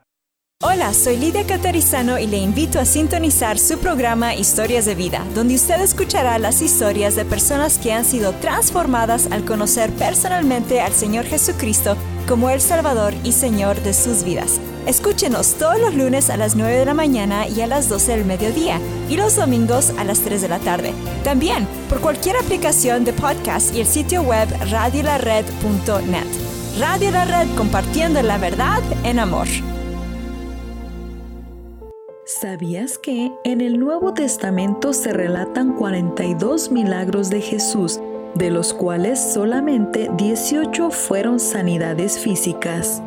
Hola, 0.64 0.94
soy 0.94 1.18
Lidia 1.18 1.46
Catarizano 1.46 2.18
y 2.18 2.28
le 2.28 2.38
invito 2.38 2.80
a 2.80 2.86
sintonizar 2.86 3.60
su 3.60 3.78
programa 3.78 4.36
Historias 4.36 4.86
de 4.86 4.96
Vida, 4.96 5.22
donde 5.36 5.56
usted 5.56 5.82
escuchará 5.82 6.40
las 6.40 6.62
historias 6.62 7.18
de 7.18 7.26
personas 7.26 7.78
que 7.78 7.92
han 7.92 8.06
sido 8.06 8.32
transformadas 8.36 9.28
al 9.32 9.44
conocer 9.44 9.92
personalmente 9.92 10.80
al 10.80 10.94
Señor 10.94 11.26
Jesucristo 11.26 11.98
como 12.26 12.50
el 12.50 12.62
Salvador 12.62 13.14
y 13.26 13.34
Señor 13.34 13.82
de 13.82 13.94
sus 13.94 14.24
vidas. 14.24 14.62
Escúchenos 14.88 15.56
todos 15.56 15.80
los 15.80 15.96
lunes 15.96 16.30
a 16.30 16.38
las 16.38 16.56
9 16.56 16.78
de 16.78 16.86
la 16.86 16.94
mañana 16.94 17.48
y 17.48 17.62
a 17.62 17.68
las 17.68 17.90
12 17.90 18.18
del 18.18 18.26
mediodía 18.26 18.80
y 19.10 19.18
los 19.18 19.36
domingos 19.36 19.92
a 19.98 20.04
las 20.04 20.20
3 20.20 20.44
de 20.44 20.48
la 20.48 20.60
tarde. 20.60 20.94
También 21.24 21.68
por 21.90 22.02
cualquier 22.02 22.38
aplicación 22.38 23.04
de 23.04 23.14
podcast 23.14 23.76
y 23.76 23.82
el 23.82 23.88
sitio 23.88 24.22
web 24.22 24.48
radiolared.net. 24.70 26.26
Radio 26.80 27.10
La 27.10 27.26
Red 27.26 27.48
compartiendo 27.56 28.22
la 28.22 28.38
verdad 28.38 28.84
en 29.04 29.18
amor. 29.18 29.48
¿Sabías 32.26 32.98
que 33.00 33.32
en 33.44 33.62
el 33.62 33.80
Nuevo 33.80 34.14
Testamento 34.14 34.94
se 34.94 35.14
relatan 35.14 35.74
42 35.74 36.72
milagros 36.72 37.30
de 37.30 37.42
Jesús, 37.42 38.00
de 38.36 38.52
los 38.52 38.74
cuales 38.74 39.34
solamente 39.34 40.12
18 40.18 40.92
fueron 40.92 41.40
sanidades 41.40 42.20
físicas? 42.20 43.02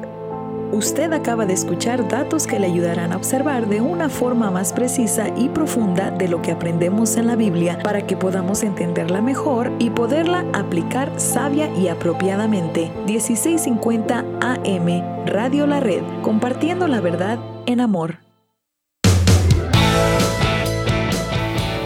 Usted 0.73 1.12
acaba 1.15 1.47
de 1.47 1.55
escuchar 1.55 2.06
datos 2.09 2.47
que 2.47 2.59
le 2.59 2.67
ayudarán 2.67 3.12
a 3.12 3.17
observar 3.17 3.69
de 3.69 3.81
una 3.81 4.11
forma 4.11 4.51
más 4.51 4.75
precisa 4.75 5.29
y 5.34 5.49
profunda 5.49 6.11
de 6.11 6.29
lo 6.29 6.43
que 6.43 6.53
aprendemos 6.53 7.17
en 7.17 7.27
la 7.27 7.37
Biblia 7.37 7.79
para 7.83 8.06
que 8.06 8.19
podamos 8.19 8.62
entenderla 8.62 9.23
mejor 9.23 9.73
y 9.79 9.89
poderla 9.89 10.45
aplicar 10.53 11.19
sabia 11.19 11.71
y 11.75 11.89
apropiadamente. 11.89 12.93
1650 13.06 14.25
AM, 14.41 15.27
Radio 15.27 15.67
La 15.67 15.81
Red, 15.81 16.03
compartiendo 16.21 16.87
la 16.87 17.00
verdad 17.00 17.39
en 17.65 17.81
amor. 17.81 18.19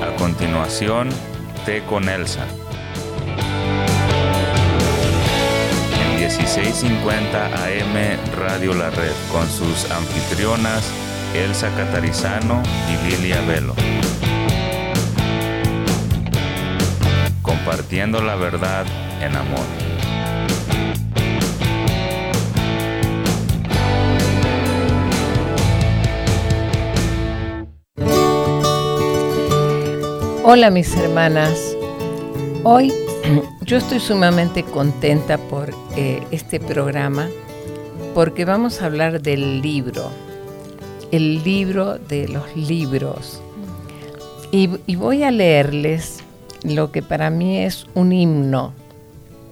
A 0.02 0.16
continuación, 0.18 1.08
Té 1.64 1.82
con 1.88 2.08
Elsa. 2.08 2.46
1650 6.38 7.46
AM 7.46 7.94
Radio 8.38 8.72
La 8.72 8.88
Red 8.88 9.12
con 9.30 9.46
sus 9.48 9.90
anfitrionas 9.90 10.82
Elsa 11.34 11.68
Catarizano 11.76 12.62
y 12.88 13.10
Lilia 13.10 13.40
Velo. 13.42 13.74
Compartiendo 17.42 18.22
la 18.22 18.36
verdad 18.36 18.86
en 19.20 19.36
amor. 19.36 19.66
Hola 30.44 30.70
mis 30.70 30.96
hermanas, 30.96 31.76
hoy 32.64 32.90
yo 33.62 33.76
estoy 33.76 34.00
sumamente 34.00 34.62
contenta 34.64 35.38
por 35.38 35.74
eh, 35.96 36.22
este 36.30 36.60
programa 36.60 37.28
porque 38.14 38.44
vamos 38.44 38.82
a 38.82 38.86
hablar 38.86 39.22
del 39.22 39.62
libro, 39.62 40.10
el 41.10 41.42
libro 41.42 41.98
de 41.98 42.28
los 42.28 42.54
libros. 42.56 43.40
Y, 44.50 44.68
y 44.86 44.96
voy 44.96 45.22
a 45.22 45.30
leerles 45.30 46.18
lo 46.62 46.92
que 46.92 47.02
para 47.02 47.30
mí 47.30 47.58
es 47.58 47.86
un 47.94 48.12
himno, 48.12 48.74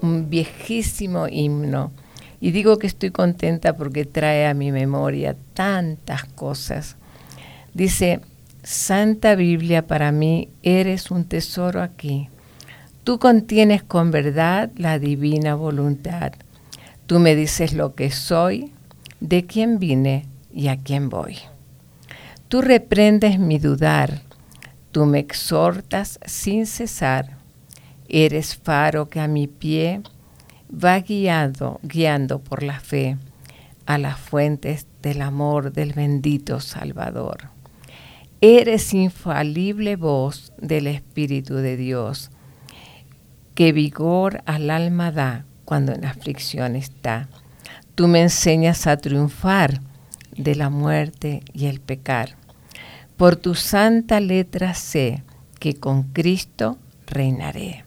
un 0.03 0.29
viejísimo 0.29 1.27
himno. 1.29 1.93
Y 2.41 2.51
digo 2.51 2.79
que 2.79 2.87
estoy 2.87 3.11
contenta 3.11 3.77
porque 3.77 4.05
trae 4.05 4.47
a 4.47 4.55
mi 4.55 4.73
memoria 4.73 5.37
tantas 5.55 6.25
cosas. 6.25 6.97
Dice, 7.73 8.21
Santa 8.63 9.35
Biblia, 9.35 9.87
para 9.87 10.13
mí 10.13 10.49
eres 10.63 11.11
un 11.11 11.25
tesoro 11.25 11.83
aquí. 11.83 12.29
Tú 13.05 13.19
contienes 13.19 13.83
con 13.83 14.11
verdad 14.11 14.71
la 14.77 14.99
divina 14.99 15.55
voluntad. 15.55 16.33
Tú 17.07 17.19
me 17.19 17.35
dices 17.35 17.73
lo 17.73 17.95
que 17.95 18.11
soy, 18.11 18.73
de 19.21 19.47
quién 19.47 19.79
vine 19.79 20.27
y 20.53 20.69
a 20.69 20.77
quién 20.77 21.09
voy. 21.09 21.39
Tú 22.49 22.63
reprendes 22.63 23.39
mi 23.39 23.59
dudar, 23.59 24.23
tú 24.93 25.07
me 25.07 25.19
exhortas 25.19 26.19
sin 26.27 26.67
cesar. 26.67 27.39
Eres 28.09 28.57
faro 28.57 29.09
que 29.09 29.21
a 29.21 29.29
mi 29.29 29.47
pie 29.47 30.03
va 30.73 30.99
guiando, 30.99 31.81
guiando 31.83 32.41
por 32.41 32.63
la 32.63 32.81
fe 32.81 33.17
a 33.87 33.99
las 33.99 34.19
fuentes 34.19 34.87
del 35.03 35.23
amor 35.23 35.73
del 35.73 35.93
bendito 35.93 36.61
Salvador. 36.61 37.51
Eres 38.41 38.95
infalible 38.95 39.97
voz 39.97 40.53
del 40.59 40.87
Espíritu 40.87 41.55
de 41.57 41.77
Dios, 41.77 42.31
que 43.61 43.73
vigor 43.73 44.43
al 44.47 44.71
alma 44.71 45.13
da 45.13 45.45
cuando 45.67 45.93
en 45.93 46.07
aflicción 46.07 46.77
está. 46.77 47.29
Tú 47.95 48.09
me 48.09 48.23
enseñas 48.23 48.87
a 48.87 48.97
triunfar 48.97 49.83
de 50.35 50.55
la 50.55 50.71
muerte 50.71 51.43
y 51.53 51.67
el 51.67 51.79
pecar. 51.79 52.37
Por 53.19 53.37
tu 53.37 53.55
santa 53.55 54.19
letra 54.19 54.73
sé 54.73 55.23
que 55.59 55.75
con 55.75 56.05
Cristo 56.05 56.79
reinaré. 57.07 57.85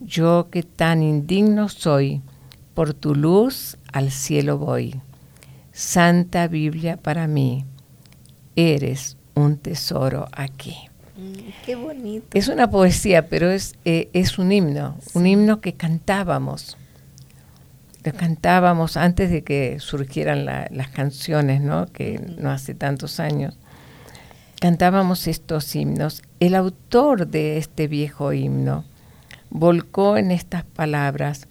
Yo 0.00 0.48
que 0.50 0.62
tan 0.62 1.02
indigno 1.02 1.68
soy, 1.68 2.22
por 2.72 2.94
tu 2.94 3.14
luz 3.14 3.76
al 3.92 4.10
cielo 4.10 4.56
voy. 4.56 5.02
Santa 5.70 6.48
Biblia 6.48 6.96
para 6.96 7.26
mí, 7.26 7.66
eres 8.56 9.18
un 9.34 9.58
tesoro 9.58 10.28
aquí. 10.32 10.88
Mm, 11.16 11.50
qué 11.64 11.76
bonito. 11.76 12.26
Es 12.34 12.48
una 12.48 12.70
poesía, 12.70 13.28
pero 13.28 13.50
es, 13.50 13.74
eh, 13.84 14.08
es 14.12 14.38
un 14.38 14.52
himno, 14.52 14.96
un 15.14 15.26
himno 15.26 15.60
que 15.60 15.74
cantábamos. 15.74 16.76
Lo 18.04 18.12
cantábamos 18.12 18.96
antes 18.96 19.30
de 19.30 19.44
que 19.44 19.78
surgieran 19.80 20.44
las 20.44 20.88
canciones, 20.88 21.62
¿no? 21.62 21.86
Que 21.86 22.20
no 22.38 22.50
hace 22.50 22.74
tantos 22.74 23.18
años. 23.18 23.56
Cantábamos 24.60 25.26
estos 25.26 25.74
himnos. 25.74 26.22
El 26.38 26.54
autor 26.54 27.28
de 27.28 27.56
este 27.56 27.88
viejo 27.88 28.34
himno 28.34 28.84
volcó 29.48 30.18
en 30.18 30.32
estas 30.32 30.64
palabras 30.64 31.46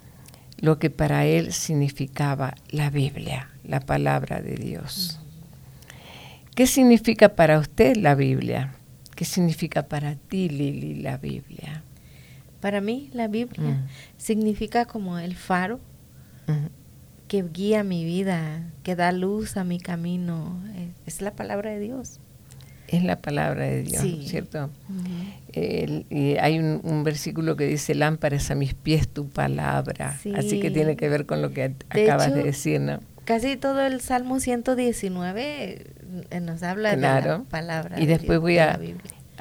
lo 0.59 0.77
que 0.77 0.89
para 0.89 1.25
él 1.25 1.53
significaba 1.53 2.53
la 2.69 2.89
Biblia, 2.89 3.49
la 3.63 3.79
palabra 3.79 4.41
de 4.41 4.55
Dios. 4.55 5.19
¿Qué 6.55 6.67
significa 6.67 7.29
para 7.29 7.57
usted 7.57 7.95
la 7.95 8.13
Biblia? 8.13 8.75
¿Qué 9.23 9.29
significa 9.29 9.83
para 9.83 10.15
ti, 10.15 10.49
Lili, 10.49 10.95
la 10.95 11.15
Biblia? 11.15 11.81
Para 12.59 12.81
mí, 12.81 13.09
la 13.13 13.29
Biblia 13.29 13.75
mm. 13.75 13.87
significa 14.17 14.83
como 14.83 15.17
el 15.17 15.37
faro 15.37 15.79
que 17.29 17.41
guía 17.41 17.85
mi 17.85 18.03
vida, 18.03 18.69
que 18.83 18.97
da 18.97 19.13
luz 19.13 19.55
a 19.55 19.63
mi 19.63 19.79
camino. 19.79 20.61
Es 21.05 21.21
la 21.21 21.31
palabra 21.31 21.71
de 21.71 21.79
Dios. 21.79 22.19
Es 22.89 23.01
la 23.05 23.21
palabra 23.21 23.63
de 23.63 23.83
Dios, 23.83 24.03
¿cierto? 24.25 24.69
y 25.53 26.35
hay 26.35 26.59
un, 26.59 27.03
versículo 27.05 27.55
que 27.55 27.65
dice, 27.65 27.95
lámparas 27.95 28.51
a 28.51 28.55
mis 28.55 28.73
pies 28.73 29.07
tu 29.07 29.29
palabra. 29.29 30.19
Así 30.35 30.59
que 30.59 30.69
tiene 30.69 30.97
que 30.97 31.07
ver 31.07 31.25
con 31.25 31.41
lo 31.41 31.53
que 31.53 31.75
acabas 31.87 32.35
de 32.35 32.43
decir, 32.43 32.81
¿no? 32.81 32.99
Casi 33.23 33.55
todo 33.55 33.85
el 33.85 34.01
Salmo 34.01 34.41
119 34.41 35.63
eh, 35.63 35.85
nos 36.41 36.63
habla 36.63 36.95
de 36.95 37.01
la 37.01 37.43
palabra. 37.49 37.99
Y 37.99 38.05
después 38.05 38.39
voy 38.39 38.57
a, 38.59 38.79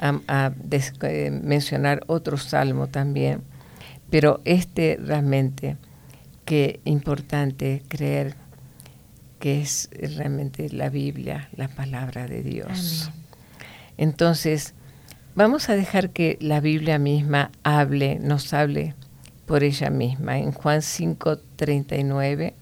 eh, 0.01 1.31
mencionar 1.31 2.03
otro 2.07 2.37
salmo 2.37 2.87
también, 2.87 3.41
pero 4.09 4.41
este 4.45 4.99
realmente, 5.01 5.77
que 6.45 6.81
importante 6.83 7.83
creer 7.87 8.35
que 9.39 9.61
es 9.61 9.89
realmente 9.91 10.69
la 10.69 10.89
Biblia, 10.89 11.49
la 11.55 11.67
palabra 11.67 12.27
de 12.27 12.43
Dios. 12.43 13.11
Entonces, 13.97 14.73
vamos 15.35 15.69
a 15.69 15.75
dejar 15.75 16.11
que 16.11 16.37
la 16.41 16.59
Biblia 16.59 16.97
misma 16.97 17.51
hable, 17.63 18.19
nos 18.19 18.53
hable 18.53 18.95
por 19.45 19.63
ella 19.63 19.89
misma. 19.89 20.37
En 20.37 20.51
Juan 20.51 20.81
5, 20.81 21.37
39 21.55 22.55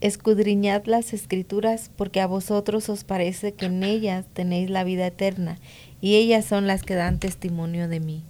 Escudriñad 0.00 0.86
las 0.86 1.12
escrituras, 1.12 1.90
porque 1.96 2.20
a 2.20 2.26
vosotros 2.26 2.88
os 2.88 3.04
parece 3.04 3.52
que 3.52 3.66
en 3.66 3.82
ellas 3.82 4.24
tenéis 4.32 4.70
la 4.70 4.82
vida 4.82 5.06
eterna, 5.06 5.58
y 6.00 6.16
ellas 6.16 6.46
son 6.46 6.66
las 6.66 6.82
que 6.82 6.94
dan 6.94 7.18
testimonio 7.18 7.86
de 7.86 8.00
mí. 8.00 8.24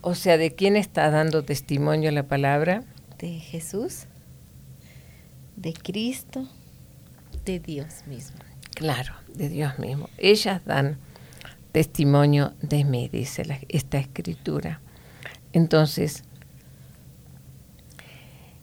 O 0.00 0.14
sea, 0.14 0.38
¿de 0.38 0.54
quién 0.54 0.76
está 0.76 1.10
dando 1.10 1.42
testimonio 1.42 2.10
la 2.10 2.22
palabra? 2.22 2.84
De 3.18 3.38
Jesús, 3.38 4.06
de 5.56 5.74
Cristo, 5.74 6.48
de 7.44 7.60
Dios 7.60 8.06
mismo. 8.06 8.38
Claro, 8.74 9.12
de 9.34 9.50
Dios 9.50 9.78
mismo. 9.78 10.08
Ellas 10.16 10.64
dan 10.64 10.96
testimonio 11.72 12.54
de 12.62 12.84
mí, 12.84 13.10
dice 13.10 13.44
esta 13.68 13.98
escritura. 13.98 14.80
Entonces, 15.52 16.24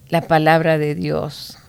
la 0.10 0.22
palabra 0.22 0.80
de 0.80 0.96
Dios 0.96 1.60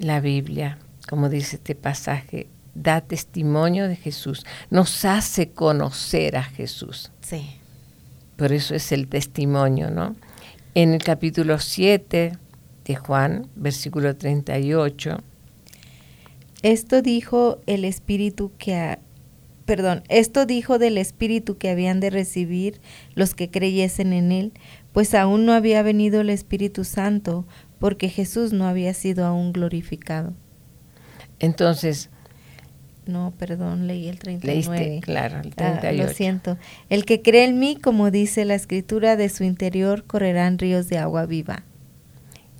la 0.00 0.20
Biblia, 0.20 0.78
como 1.08 1.28
dice 1.28 1.56
este 1.56 1.74
pasaje, 1.74 2.48
da 2.74 3.02
testimonio 3.02 3.86
de 3.86 3.96
Jesús, 3.96 4.44
nos 4.70 5.04
hace 5.04 5.50
conocer 5.50 6.36
a 6.36 6.42
Jesús. 6.42 7.12
Sí. 7.20 7.46
Por 8.36 8.52
eso 8.52 8.74
es 8.74 8.90
el 8.92 9.08
testimonio, 9.08 9.90
¿no? 9.90 10.16
En 10.74 10.94
el 10.94 11.02
capítulo 11.02 11.58
7 11.58 12.32
de 12.84 12.96
Juan, 12.96 13.48
versículo 13.54 14.16
38. 14.16 15.18
Esto 16.62 17.02
dijo 17.02 17.58
el 17.66 17.84
Espíritu 17.84 18.52
que 18.56 18.98
perdón, 19.66 20.02
esto 20.08 20.46
dijo 20.46 20.80
del 20.80 20.98
Espíritu 20.98 21.56
que 21.56 21.68
habían 21.70 22.00
de 22.00 22.10
recibir 22.10 22.80
los 23.14 23.34
que 23.34 23.50
creyesen 23.52 24.12
en 24.12 24.32
él, 24.32 24.52
pues 24.92 25.14
aún 25.14 25.46
no 25.46 25.52
había 25.52 25.82
venido 25.84 26.22
el 26.22 26.30
Espíritu 26.30 26.82
Santo, 26.82 27.46
porque 27.80 28.08
Jesús 28.08 28.52
no 28.52 28.68
había 28.68 28.94
sido 28.94 29.26
aún 29.26 29.52
glorificado. 29.52 30.34
Entonces, 31.40 32.10
no, 33.06 33.32
perdón, 33.36 33.86
leí 33.88 34.06
el 34.06 34.18
39. 34.18 34.78
Leíste, 34.78 35.00
claro, 35.00 35.40
el 35.40 35.54
38. 35.54 35.88
Ah, 35.88 36.06
lo 36.06 36.12
siento. 36.12 36.58
El 36.90 37.04
que 37.04 37.22
cree 37.22 37.46
en 37.46 37.58
mí, 37.58 37.76
como 37.76 38.10
dice 38.10 38.44
la 38.44 38.54
escritura, 38.54 39.16
de 39.16 39.28
su 39.30 39.42
interior 39.42 40.04
correrán 40.04 40.58
ríos 40.58 40.88
de 40.88 40.98
agua 40.98 41.26
viva. 41.26 41.64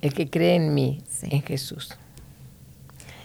El 0.01 0.13
que 0.13 0.29
cree 0.29 0.55
en 0.55 0.73
mí, 0.73 1.03
en 1.21 1.43
Jesús. 1.43 1.95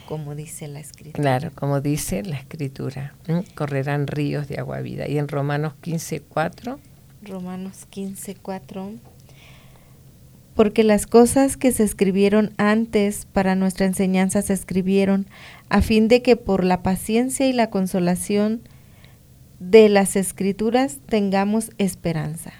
Como 0.07 0.35
dice 0.35 0.67
la 0.67 0.79
escritura. 0.79 1.21
Claro, 1.21 1.51
como 1.53 1.81
dice 1.81 2.23
la 2.23 2.37
escritura. 2.37 3.15
Correrán 3.55 4.05
ríos 4.07 4.47
de 4.47 4.59
agua 4.59 4.79
viva. 4.81 5.07
Y 5.07 5.17
en 5.17 5.27
Romanos 5.27 5.73
15, 5.81 6.21
4. 6.21 6.79
Romanos 7.23 7.87
15, 7.89 8.35
4 8.35 8.91
porque 10.57 10.83
las 10.83 11.05
cosas 11.05 11.55
que 11.55 11.71
se 11.71 11.83
escribieron 11.83 12.51
antes 12.57 13.27
para 13.31 13.53
nuestra 13.53 13.85
enseñanza 13.85 14.41
se 14.41 14.53
escribieron 14.53 15.27
a 15.69 15.83
fin 15.83 16.07
de 16.07 16.23
que 16.23 16.35
por 16.35 16.63
la 16.63 16.81
paciencia 16.81 17.47
y 17.47 17.53
la 17.53 17.69
consolación 17.69 18.63
de 19.59 19.87
las 19.87 20.15
escrituras 20.15 20.97
tengamos 21.05 21.69
esperanza. 21.77 22.53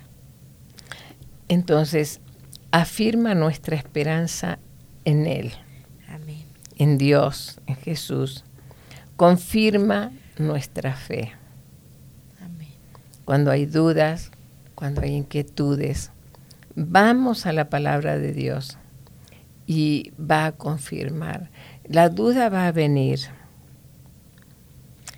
Entonces, 1.48 2.22
afirma 2.70 3.34
nuestra 3.34 3.76
esperanza 3.76 4.60
en 5.04 5.26
Él, 5.26 5.54
Amén. 6.08 6.44
en 6.78 7.00
Dios, 7.00 7.60
en 7.66 7.78
Jesús. 7.78 8.46
Confirma 9.16 10.12
nuestra 10.38 10.94
fe. 10.94 11.32
Amén. 12.40 12.70
Cuando 13.26 13.50
hay 13.50 13.66
dudas, 13.66 14.30
cuando 14.76 15.02
hay 15.02 15.16
inquietudes, 15.16 16.12
vamos 16.80 17.48
a 17.48 17.54
la 17.54 17.70
palabra 17.70 18.20
de 18.20 18.34
Dios 18.34 18.78
y 19.66 20.14
va 20.20 20.46
a 20.46 20.52
confirmar. 20.52 21.50
La 21.86 22.10
duda 22.10 22.50
va 22.50 22.68
a 22.68 22.72
venir 22.72 23.20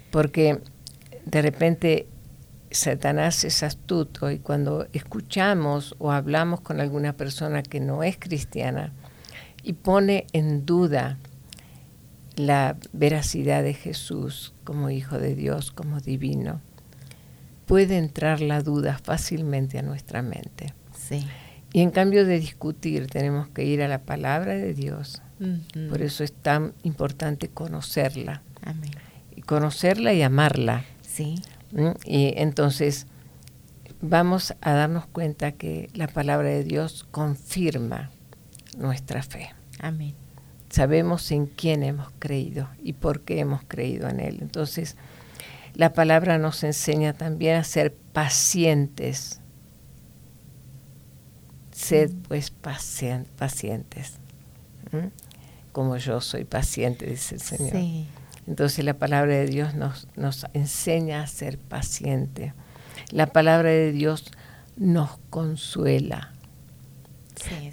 porque 0.09 0.61
de 1.25 1.41
repente 1.41 2.07
Satanás 2.71 3.43
es 3.43 3.61
astuto 3.61 4.31
y 4.31 4.39
cuando 4.39 4.87
escuchamos 4.93 5.95
o 5.99 6.13
hablamos 6.13 6.61
con 6.61 6.79
alguna 6.79 7.13
persona 7.13 7.61
que 7.61 7.81
no 7.81 8.03
es 8.03 8.17
cristiana 8.17 8.93
y 9.61 9.73
pone 9.73 10.27
en 10.31 10.65
duda 10.65 11.17
la 12.37 12.77
veracidad 12.93 13.63
de 13.63 13.73
Jesús 13.73 14.53
como 14.63 14.89
Hijo 14.91 15.19
de 15.19 15.35
Dios, 15.35 15.71
como 15.71 15.99
divino, 15.99 16.61
puede 17.65 17.97
entrar 17.97 18.39
la 18.39 18.61
duda 18.61 18.97
fácilmente 18.97 19.77
a 19.77 19.81
nuestra 19.81 20.21
mente. 20.21 20.73
Sí. 20.95 21.27
Y 21.71 21.81
en 21.81 21.91
cambio 21.91 22.25
de 22.25 22.39
discutir, 22.39 23.07
tenemos 23.07 23.47
que 23.49 23.63
ir 23.63 23.81
a 23.81 23.87
la 23.87 23.99
palabra 23.99 24.53
de 24.53 24.73
Dios. 24.73 25.21
Por 25.89 26.01
eso 26.01 26.23
es 26.23 26.33
tan 26.33 26.73
importante 26.83 27.47
conocerla. 27.47 28.41
Amén. 28.61 28.91
Y 29.35 29.41
conocerla 29.41 30.13
y 30.13 30.21
amarla. 30.21 30.83
Sí. 31.01 31.35
¿Mm? 31.71 31.91
Y 32.05 32.33
entonces 32.37 33.07
vamos 34.01 34.53
a 34.61 34.73
darnos 34.73 35.05
cuenta 35.07 35.51
que 35.53 35.89
la 35.93 36.07
palabra 36.07 36.49
de 36.49 36.63
Dios 36.63 37.05
confirma 37.11 38.11
nuestra 38.77 39.23
fe. 39.23 39.53
Amén. 39.79 40.13
Sabemos 40.69 41.31
en 41.31 41.47
quién 41.47 41.83
hemos 41.83 42.11
creído 42.19 42.69
y 42.83 42.93
por 42.93 43.21
qué 43.21 43.39
hemos 43.39 43.63
creído 43.67 44.07
en 44.07 44.19
Él. 44.19 44.39
Entonces, 44.41 44.97
la 45.73 45.93
palabra 45.93 46.37
nos 46.37 46.63
enseña 46.63 47.13
también 47.13 47.55
a 47.55 47.63
ser 47.63 47.95
pacientes 48.13 49.38
Sed 51.79 52.11
pues 52.27 52.51
pacientes, 52.51 54.13
como 55.71 55.95
yo 55.97 56.19
soy 56.19 56.43
paciente, 56.43 57.05
dice 57.05 57.35
el 57.35 57.41
Señor. 57.41 58.05
Entonces 58.47 58.83
la 58.83 58.95
palabra 58.95 59.35
de 59.35 59.45
Dios 59.45 59.75
nos, 59.75 60.07
nos 60.15 60.45
enseña 60.53 61.21
a 61.21 61.27
ser 61.27 61.57
paciente. 61.57 62.53
La 63.11 63.27
palabra 63.27 63.69
de 63.69 63.91
Dios 63.91 64.25
nos 64.75 65.17
consuela. 65.29 66.33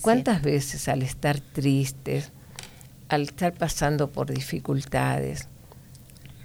¿Cuántas 0.02 0.42
veces 0.42 0.88
al 0.88 1.02
estar 1.02 1.40
tristes, 1.40 2.30
al 3.08 3.22
estar 3.22 3.54
pasando 3.54 4.12
por 4.12 4.32
dificultades, 4.32 5.48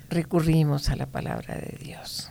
recurrimos 0.09 0.89
a 0.89 0.95
la 0.95 1.05
palabra 1.05 1.55
de 1.55 1.77
Dios. 1.79 2.30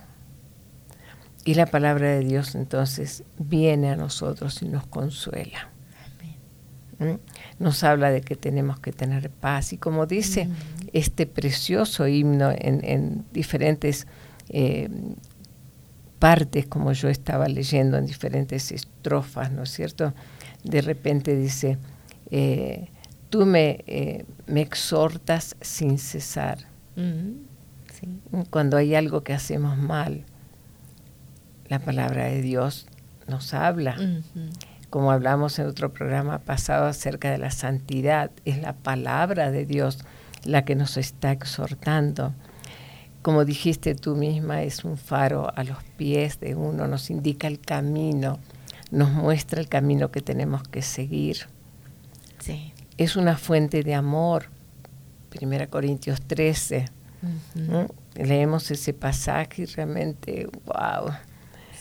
Y 1.45 1.55
la 1.55 1.67
palabra 1.67 2.09
de 2.09 2.21
Dios 2.21 2.55
entonces 2.55 3.25
viene 3.39 3.91
a 3.91 3.97
nosotros 3.97 4.61
y 4.63 4.69
nos 4.69 4.87
consuela. 4.87 5.71
¿Mm? 6.99 7.15
Nos 7.59 7.83
habla 7.83 8.11
de 8.11 8.21
que 8.21 8.37
tenemos 8.37 8.79
que 8.79 8.93
tener 8.93 9.31
paz. 9.31 9.73
Y 9.73 9.79
como 9.79 10.07
dice 10.07 10.49
este 10.93 11.27
precioso 11.27 12.07
himno 12.07 12.51
en, 12.53 13.25
diferentes 13.33 14.07
eh, 14.51 14.91
partes, 16.19 16.67
como 16.67 16.93
yo 16.93 17.09
estaba 17.09 17.49
leyendo 17.49 17.97
en 17.97 18.05
diferentes 18.05 18.71
estrofas, 18.71 19.51
¿no 19.51 19.63
es 19.63 19.71
cierto? 19.71 20.13
De 20.63 20.83
repente 20.83 21.35
dice, 21.35 21.79
eh, 22.31 22.91
tú 23.31 23.47
me, 23.47 23.83
eh, 23.87 24.27
me, 24.47 24.61
exhortas 24.61 25.57
sin 25.63 25.99
cesar. 25.99 26.59
Cuando 28.51 28.77
hay 28.77 28.95
algo 28.95 29.23
que 29.23 29.33
hacemos 29.33 29.79
mal, 29.79 30.27
la 31.71 31.79
palabra 31.79 32.25
de 32.25 32.43
Dios 32.43 32.87
nos 33.29 33.55
habla. 33.55 33.97
Como 34.91 35.13
hablamos 35.13 35.59
en 35.61 35.67
otro 35.67 35.93
programa 35.93 36.41
pasado 36.41 36.87
acerca 36.87 37.31
de 37.31 37.39
la 37.39 37.53
santidad, 37.53 38.33
es 38.45 38.61
la 38.61 38.75
palabra 38.75 39.53
de 39.53 39.65
Dios 39.65 40.01
la 40.45 40.65
que 40.65 40.75
nos 40.75 40.97
está 40.97 41.31
exhortando. 41.31 42.35
Como 43.23 43.45
dijiste 43.45 43.95
tú 43.95 44.17
misma, 44.17 44.63
es 44.63 44.85
un 44.85 44.99
faro 44.99 45.53
a 45.57 45.63
los 45.63 45.83
pies 45.97 46.41
de 46.41 46.57
uno, 46.57 46.89
nos 46.89 47.09
indica 47.09 47.47
el 47.47 47.61
camino, 47.61 48.41
nos 48.91 49.11
muestra 49.13 49.61
el 49.61 49.69
camino 49.69 50.11
que 50.11 50.23
tenemos 50.23 50.65
que 50.65 50.83
seguir. 50.83 51.47
Sí. 52.41 52.73
Es 52.99 53.15
una 53.15 53.37
fuente 53.37 53.85
de 53.85 53.95
amor. 53.95 54.47
Primera 55.29 55.69
Corintios 55.69 56.21
13. 56.23 56.87
Leemos 58.17 58.71
ese 58.73 58.93
pasaje 58.93 59.63
y 59.63 59.67
realmente, 59.67 60.49
wow, 60.65 61.13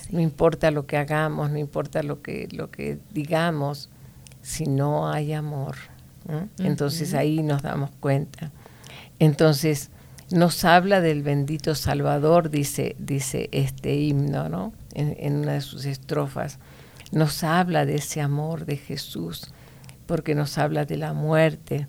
no 0.09 0.19
importa 0.19 0.71
lo 0.71 0.85
que 0.85 0.97
hagamos, 0.97 1.51
no 1.51 1.57
importa 1.57 2.03
lo 2.03 2.21
que, 2.21 2.47
lo 2.51 2.71
que 2.71 2.99
digamos, 3.11 3.89
si 4.41 4.65
no 4.65 5.09
hay 5.09 5.33
amor. 5.33 5.75
Entonces 6.59 7.13
ahí 7.13 7.41
nos 7.41 7.61
damos 7.61 7.91
cuenta. 7.99 8.51
Entonces 9.19 9.89
nos 10.31 10.63
habla 10.63 11.01
del 11.01 11.23
bendito 11.23 11.73
Salvador, 11.73 12.49
dice, 12.49 12.95
dice 12.99 13.49
este 13.51 13.95
himno, 13.95 14.47
¿no? 14.47 14.73
En, 14.93 15.15
en, 15.19 15.37
una 15.37 15.53
de 15.53 15.61
sus 15.61 15.85
estrofas. 15.85 16.59
Nos 17.11 17.43
habla 17.43 17.85
de 17.85 17.95
ese 17.95 18.21
amor 18.21 18.65
de 18.65 18.77
Jesús, 18.77 19.51
porque 20.05 20.35
nos 20.35 20.57
habla 20.59 20.85
de 20.85 20.97
la 20.97 21.13
muerte, 21.13 21.87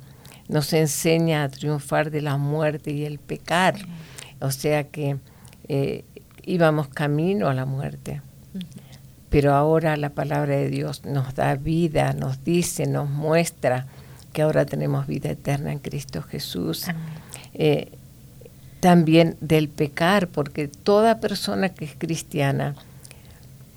nos 0.48 0.72
enseña 0.72 1.44
a 1.44 1.48
triunfar 1.48 2.10
de 2.10 2.22
la 2.22 2.38
muerte 2.38 2.92
y 2.92 3.04
el 3.04 3.18
pecar. 3.18 3.76
O 4.40 4.50
sea 4.50 4.84
que 4.84 5.18
eh, 5.68 6.04
íbamos 6.44 6.88
camino 6.88 7.48
a 7.48 7.54
la 7.54 7.64
muerte. 7.64 8.22
Pero 9.28 9.54
ahora 9.54 9.96
la 9.96 10.10
palabra 10.10 10.56
de 10.56 10.68
Dios 10.68 11.04
nos 11.04 11.34
da 11.34 11.54
vida, 11.54 12.12
nos 12.12 12.42
dice, 12.44 12.86
nos 12.86 13.08
muestra 13.08 13.86
que 14.32 14.42
ahora 14.42 14.66
tenemos 14.66 15.06
vida 15.06 15.30
eterna 15.30 15.72
en 15.72 15.78
Cristo 15.78 16.22
Jesús. 16.22 16.86
Eh, 17.54 17.92
también 18.80 19.36
del 19.40 19.68
pecar, 19.68 20.28
porque 20.28 20.66
toda 20.68 21.20
persona 21.20 21.68
que 21.68 21.84
es 21.84 21.94
cristiana 21.96 22.74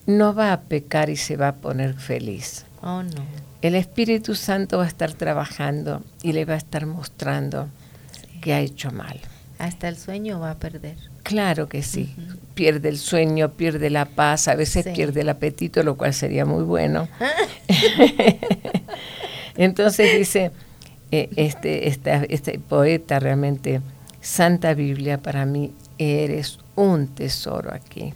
no 0.06 0.34
va 0.34 0.54
a 0.54 0.62
pecar 0.62 1.10
y 1.10 1.18
se 1.18 1.38
va 1.38 1.50
a 1.50 1.56
poner 1.56 1.94
feliz. 1.94 2.66
Oh, 2.82 3.04
no. 3.04 3.24
El 3.62 3.76
Espíritu 3.76 4.36
Santo 4.36 4.78
va 4.78 4.86
a 4.86 4.88
estar 4.88 5.14
trabajando 5.14 6.04
y 6.22 6.34
le 6.34 6.46
va 6.46 6.56
a 6.56 6.58
estar 6.58 6.86
mostrando 6.86 7.70
que 8.42 8.54
ha 8.54 8.60
hecho 8.60 8.92
mal. 8.92 9.20
Hasta 9.58 9.88
el 9.88 9.98
sueño 9.98 10.40
va 10.40 10.52
a 10.52 10.56
perder. 10.56 10.98
Claro 11.24 11.68
que 11.70 11.82
sí. 11.82 12.14
Pierde 12.54 12.90
el 12.90 12.98
sueño, 12.98 13.54
pierde 13.54 13.90
la 13.90 14.06
paz, 14.06 14.48
a 14.48 14.56
veces 14.56 14.86
pierde 14.94 15.22
el 15.22 15.30
apetito, 15.30 15.82
lo 15.82 15.96
cual 15.96 16.14
sería 16.14 16.46
muy 16.46 16.64
bueno. 16.64 17.08
Entonces 19.58 20.18
dice 20.18 20.52
eh, 21.12 21.30
este, 21.36 21.88
este 21.88 22.60
poeta 22.60 23.20
realmente, 23.20 23.82
Santa 24.22 24.74
Biblia 24.74 25.18
para 25.18 25.46
mí 25.46 25.72
eres 25.98 26.60
un 26.76 27.08
tesoro 27.08 27.74
aquí. 27.74 28.14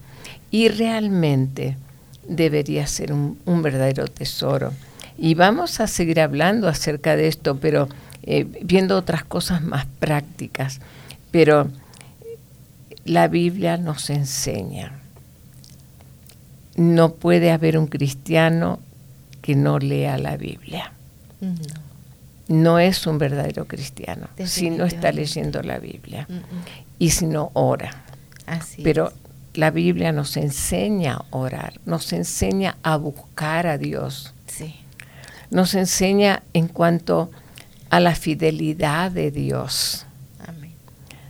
Y 0.52 0.70
realmente 0.70 1.78
debería 2.28 2.88
ser 2.88 3.14
un, 3.14 3.62
verdadero 3.62 4.08
tesoro. 4.08 4.74
Y 5.18 5.34
vamos 5.34 5.80
a 5.80 5.88
seguir 5.88 6.20
hablando 6.20 6.68
acerca 6.68 7.16
de 7.16 7.28
esto, 7.28 7.58
pero 7.58 7.88
eh, 8.24 8.46
viendo 8.62 8.98
otras 8.98 9.24
cosas 9.24 9.62
más 9.62 9.86
prácticas. 10.00 10.80
Pero 11.32 11.70
la 13.08 13.28
Biblia 13.28 13.78
nos 13.78 14.10
enseña. 14.10 15.00
No 16.76 17.14
puede 17.16 17.52
haber 17.52 17.78
un 17.78 17.88
cristiano 17.88 18.80
que 19.42 19.56
no 19.56 19.80
lea 19.80 20.18
la 20.18 20.38
Biblia. 20.38 20.92
No, 22.48 22.80
es 22.80 23.06
un 23.08 23.18
verdadero 23.18 23.66
cristiano 23.66 24.28
si 24.46 24.70
no 24.70 24.86
está 24.86 25.12
leyendo 25.12 25.62
la 25.62 25.80
Biblia 25.80 26.28
y 27.00 27.12
si 27.12 27.28
no 27.28 27.52
ora. 27.54 28.04
Pero 28.84 29.12
la 29.54 29.72
Biblia 29.72 30.12
nos 30.12 30.38
enseña 30.38 31.16
a 31.16 31.26
orar, 31.32 31.80
nos 31.86 32.14
enseña 32.14 32.78
a 32.84 32.96
buscar 32.98 33.68
a 33.68 33.78
Dios. 33.78 34.34
Nos 35.50 35.76
enseña 35.76 36.44
en 36.54 36.68
cuanto 36.68 37.32
a 37.90 38.00
la 38.00 38.16
fidelidad 38.16 39.12
de 39.12 39.32
Dios. 39.32 40.07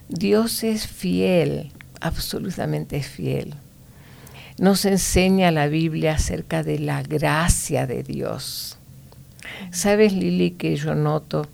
Dios 0.10 0.64
es 0.64 0.88
fiel, 0.88 1.72
absolutamente 2.00 3.02
fiel. 3.04 3.56
Nos 4.58 4.86
enseña 4.86 5.52
la 5.52 5.68
Biblia 5.68 6.14
acerca 6.14 6.64
de 6.64 6.80
la 6.80 7.04
gracia 7.04 7.86
de 7.86 8.04
Dios. 8.04 8.78
Sabes, 9.72 10.14
Lili, 10.14 10.52
que 10.52 10.76
yo 10.78 10.96
noto, 10.96 11.48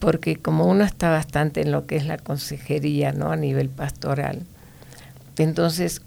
porque 0.00 0.36
como 0.36 0.66
uno 0.66 0.84
está 0.84 1.10
bastante 1.10 1.62
en 1.62 1.70
lo 1.70 1.86
que 1.86 1.96
es 1.96 2.06
la 2.06 2.18
consejería, 2.18 3.12
¿no? 3.12 3.30
A 3.30 3.36
nivel 3.36 3.68
pastoral. 3.68 4.42
Entonces, 5.38 6.02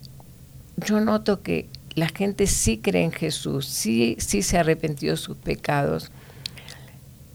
yo 0.75 0.99
noto 0.99 1.41
que 1.41 1.67
la 1.95 2.09
gente 2.09 2.45
sí 2.45 2.77
cree 2.77 3.03
en 3.03 3.11
Jesús, 3.11 3.65
sí, 3.65 4.17
sí 4.19 4.43
se 4.43 4.57
arrepentió 4.57 5.11
de 5.11 5.17
sus 5.17 5.37
pecados, 5.37 6.11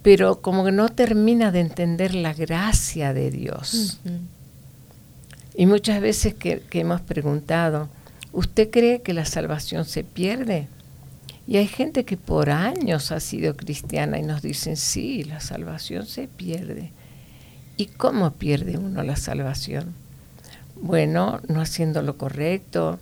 pero 0.03 0.43
como 0.43 0.65
que 0.65 0.73
no 0.73 0.89
termina 0.89 1.53
de 1.53 1.61
entender 1.61 2.15
la 2.15 2.35
gracia 2.35 3.15
de 3.15 3.31
Dios. 3.31 4.01
Y 5.55 5.67
muchas 5.67 6.01
veces 6.01 6.35
que, 6.35 6.63
hemos 6.73 7.01
preguntado, 7.01 7.89
¿usted 8.33 8.71
cree 8.71 9.03
que 9.03 9.13
la 9.13 9.25
salvación 9.25 9.85
se 9.85 10.03
pierde? 10.03 10.67
Y 11.47 11.57
hay 11.57 11.69
gente 11.69 12.05
que 12.05 12.17
por 12.17 12.51
años 12.51 13.13
ha 13.13 13.21
sido 13.21 13.57
cristiana 13.57 14.19
y 14.19 14.23
nos 14.23 14.43
dicen, 14.43 14.77
sí, 14.77 15.23
la 15.25 15.41
salvación 15.41 16.07
se 16.07 16.27
pierde. 16.27 16.91
¿Y 17.77 17.87
cómo 17.87 18.33
pierde 18.33 18.79
uno 18.79 19.03
la 19.03 19.17
salvación? 19.17 19.95
Bueno, 20.81 21.41
no 21.49 21.61
haciendo 21.61 22.03
lo 22.03 22.17
correcto, 22.17 22.99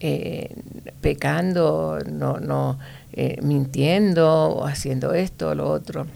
eh, 0.00 0.54
pecando, 1.02 1.98
no, 2.10 2.38
no 2.38 2.78
eh, 3.12 3.38
mintiendo 3.42 4.28
o 4.30 4.64
haciendo 4.64 5.12
esto 5.12 5.50
o 5.50 5.54
lo 5.54 5.68
otro 5.70 6.06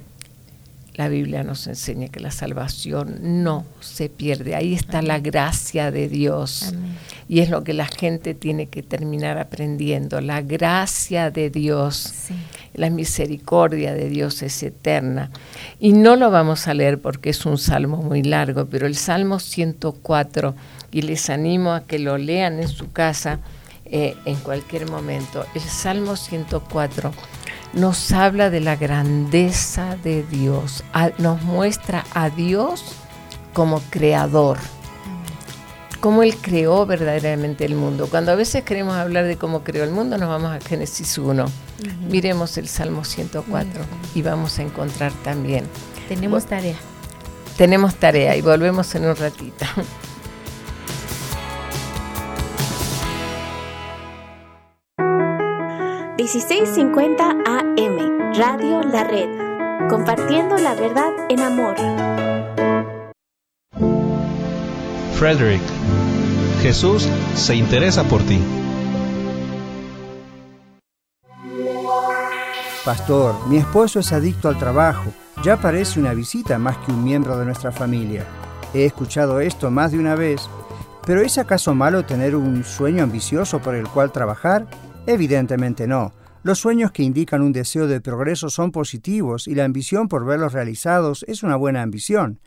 la 0.95 1.09
Biblia 1.09 1.43
nos 1.43 1.67
enseña 1.67 2.09
que 2.09 2.21
la 2.21 2.31
salvación 2.31 3.43
no 3.43 3.65
se 3.81 4.11
pierde. 4.11 4.55
Ahí 4.55 4.75
está 4.75 5.01
la 5.01 5.21
gracia 5.21 5.91
de 5.91 6.09
Dios. 6.09 6.75
Y 7.29 7.41
es 7.41 7.49
lo 7.49 7.65
que 7.65 7.73
la 7.73 7.87
gente 7.87 8.35
tiene 8.35 8.67
que 8.67 8.83
terminar 8.83 9.39
aprendiendo. 9.39 10.21
La 10.21 10.43
gracia 10.43 11.31
de 11.31 11.49
Dios. 11.49 12.13
La 12.75 12.91
misericordia 12.91 13.95
de 13.95 14.11
Dios 14.11 14.43
es 14.43 14.63
eterna. 14.63 15.31
Y 15.81 15.93
no 15.93 16.17
lo 16.17 16.31
vamos 16.31 16.69
a 16.69 16.75
leer 16.75 17.01
porque 17.01 17.31
es 17.31 17.47
un 17.47 17.57
salmo 17.57 17.97
muy 17.99 18.23
largo, 18.23 18.67
pero 18.67 18.87
el 18.87 18.95
Salmo 18.95 19.39
104, 19.39 20.55
y 20.91 21.03
les 21.03 21.31
animo 21.31 21.73
a 21.73 21.85
que 21.85 21.99
lo 21.99 22.19
lean 22.19 22.61
en 22.61 22.69
su 22.69 22.93
casa 22.93 23.41
eh, 23.95 24.17
en 24.25 24.37
cualquier 24.37 24.91
momento. 24.91 25.45
El 25.55 25.61
Salmo 25.61 26.17
104 26.17 27.13
nos 27.75 28.11
habla 28.13 28.49
de 28.49 28.61
la 28.61 28.75
grandeza 28.75 29.97
de 30.03 30.23
Dios, 30.23 30.83
nos 31.19 31.43
muestra 31.43 32.07
a 32.15 32.31
Dios 32.31 32.83
como 33.53 33.83
creador, 33.91 34.57
cómo 36.01 36.23
Él 36.23 36.37
creó 36.41 36.87
verdaderamente 36.87 37.67
el 37.67 37.75
mundo. 37.75 38.09
Cuando 38.11 38.33
a 38.33 38.35
veces 38.35 38.65
queremos 38.65 38.95
hablar 38.95 39.27
de 39.27 39.37
cómo 39.37 39.63
creó 39.63 39.85
el 39.85 39.91
mundo, 39.91 40.17
nos 40.17 40.31
vamos 40.31 40.53
a 40.53 40.61
Génesis 40.67 41.19
1. 41.19 41.45
Miremos 42.09 42.57
el 42.57 42.69
Salmo 42.69 43.05
104 43.05 43.85
y 44.15 44.23
vamos 44.23 44.59
a 44.59 44.63
encontrar 44.63 45.13
también. 45.23 45.67
Tenemos 46.09 46.47
tarea. 46.47 46.77
Tenemos 47.59 47.95
tarea 47.97 48.37
y 48.37 48.41
volvemos 48.41 48.95
en 48.95 49.05
un 49.05 49.17
ratito. 49.17 49.67
1650 56.23 57.31
AM, 57.31 58.33
Radio 58.37 58.81
La 58.85 59.03
Red, 59.03 59.89
compartiendo 59.91 60.57
la 60.57 60.73
verdad 60.77 61.11
en 61.29 61.41
amor. 61.41 61.75
Frederick. 65.15 65.61
Jesús 66.61 67.09
se 67.35 67.57
interesa 67.57 68.05
por 68.05 68.23
ti. 68.23 68.39
Pastor, 72.85 73.35
mi 73.49 73.57
esposo 73.57 73.99
es 73.99 74.13
adicto 74.13 74.49
al 74.49 74.61
trabajo. 74.61 75.13
Ya 75.43 75.57
parece 75.57 75.99
una 75.99 76.15
visita 76.15 76.57
más 76.57 76.77
que 76.79 76.93
un 76.93 77.03
miembro 77.03 77.37
de 77.37 77.47
nuestra 77.47 77.73
familia. 77.73 78.25
He 78.73 78.85
escuchado 78.85 79.41
esto 79.41 79.73
más 79.73 79.91
de 79.91 79.99
una 79.99 80.15
vez, 80.15 80.49
pero 81.05 81.21
¿es 81.21 81.37
acaso 81.39 81.75
malo 81.75 82.05
tener 82.05 82.37
un 82.37 82.63
sueño 82.63 83.03
ambicioso 83.03 83.59
por 83.59 83.75
el 83.75 83.89
cual 83.89 84.13
trabajar? 84.13 84.69
Evidentemente 85.07 85.89
no. 85.89 86.13
Los 86.45 86.61
sueños 86.61 86.93
que 86.93 87.03
indican 87.03 87.43
un 87.43 87.53
deseo 87.53 87.87
de 87.87 88.01
progreso 88.01 88.51
son 88.51 88.71
positivos 88.71 89.49
y 89.49 89.55
la 89.55 89.65
ambición 89.65 90.09
por 90.09 90.25
verlos 90.25 90.53
realizados 90.53 91.25
es 91.29 91.43
una 91.43 91.57
buena 91.57 91.83
ambición. 91.83 92.41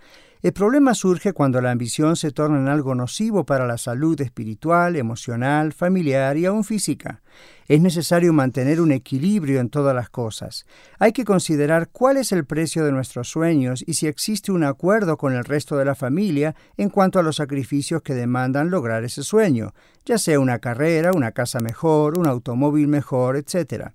El 0.45 0.53
problema 0.53 0.93
surge 0.93 1.33
cuando 1.33 1.59
la 1.59 1.71
ambición 1.71 2.15
se 2.15 2.29
torna 2.29 2.59
en 2.59 2.67
algo 2.67 2.93
nocivo 2.93 3.47
para 3.47 3.65
la 3.65 3.79
salud 3.79 4.21
espiritual, 4.21 4.95
emocional, 4.95 5.73
familiar 5.73 6.37
y 6.37 6.45
aún 6.45 6.63
física. 6.63 7.23
Es 7.67 7.81
necesario 7.81 8.31
mantener 8.31 8.79
un 8.79 8.91
equilibrio 8.91 9.59
en 9.59 9.69
todas 9.69 9.95
las 9.95 10.11
cosas. 10.11 10.67
Hay 10.99 11.13
que 11.13 11.25
considerar 11.25 11.89
cuál 11.91 12.17
es 12.17 12.31
el 12.31 12.45
precio 12.45 12.85
de 12.85 12.91
nuestros 12.91 13.27
sueños 13.27 13.83
y 13.87 13.95
si 13.95 14.05
existe 14.05 14.51
un 14.51 14.63
acuerdo 14.63 15.17
con 15.17 15.33
el 15.33 15.45
resto 15.45 15.77
de 15.77 15.85
la 15.85 15.95
familia 15.95 16.53
en 16.77 16.91
cuanto 16.91 17.17
a 17.17 17.23
los 17.23 17.37
sacrificios 17.37 18.03
que 18.03 18.13
demandan 18.13 18.69
lograr 18.69 19.03
ese 19.03 19.23
sueño, 19.23 19.73
ya 20.05 20.19
sea 20.19 20.39
una 20.39 20.59
carrera, 20.59 21.11
una 21.11 21.31
casa 21.31 21.59
mejor, 21.59 22.19
un 22.19 22.27
automóvil 22.27 22.87
mejor, 22.87 23.35
etc. 23.35 23.93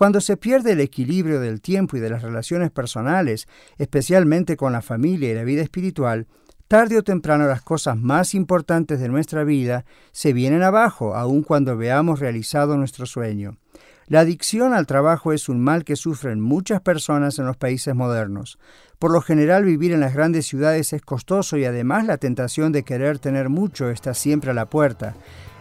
Cuando 0.00 0.22
se 0.22 0.38
pierde 0.38 0.72
el 0.72 0.80
equilibrio 0.80 1.40
del 1.40 1.60
tiempo 1.60 1.94
y 1.94 2.00
de 2.00 2.08
las 2.08 2.22
relaciones 2.22 2.70
personales, 2.70 3.46
especialmente 3.76 4.56
con 4.56 4.72
la 4.72 4.80
familia 4.80 5.30
y 5.30 5.34
la 5.34 5.44
vida 5.44 5.60
espiritual, 5.60 6.26
tarde 6.68 6.96
o 6.96 7.02
temprano 7.02 7.46
las 7.46 7.60
cosas 7.60 7.98
más 7.98 8.34
importantes 8.34 8.98
de 8.98 9.10
nuestra 9.10 9.44
vida 9.44 9.84
se 10.12 10.32
vienen 10.32 10.62
abajo, 10.62 11.14
aun 11.14 11.42
cuando 11.42 11.76
veamos 11.76 12.18
realizado 12.18 12.78
nuestro 12.78 13.04
sueño. 13.04 13.58
La 14.06 14.20
adicción 14.20 14.72
al 14.72 14.86
trabajo 14.86 15.34
es 15.34 15.50
un 15.50 15.60
mal 15.60 15.84
que 15.84 15.96
sufren 15.96 16.40
muchas 16.40 16.80
personas 16.80 17.38
en 17.38 17.44
los 17.44 17.58
países 17.58 17.94
modernos. 17.94 18.58
Por 18.98 19.10
lo 19.10 19.20
general 19.20 19.66
vivir 19.66 19.92
en 19.92 20.00
las 20.00 20.14
grandes 20.14 20.46
ciudades 20.46 20.94
es 20.94 21.02
costoso 21.02 21.58
y 21.58 21.66
además 21.66 22.06
la 22.06 22.16
tentación 22.16 22.72
de 22.72 22.84
querer 22.84 23.18
tener 23.18 23.50
mucho 23.50 23.90
está 23.90 24.14
siempre 24.14 24.52
a 24.52 24.54
la 24.54 24.64
puerta. 24.64 25.14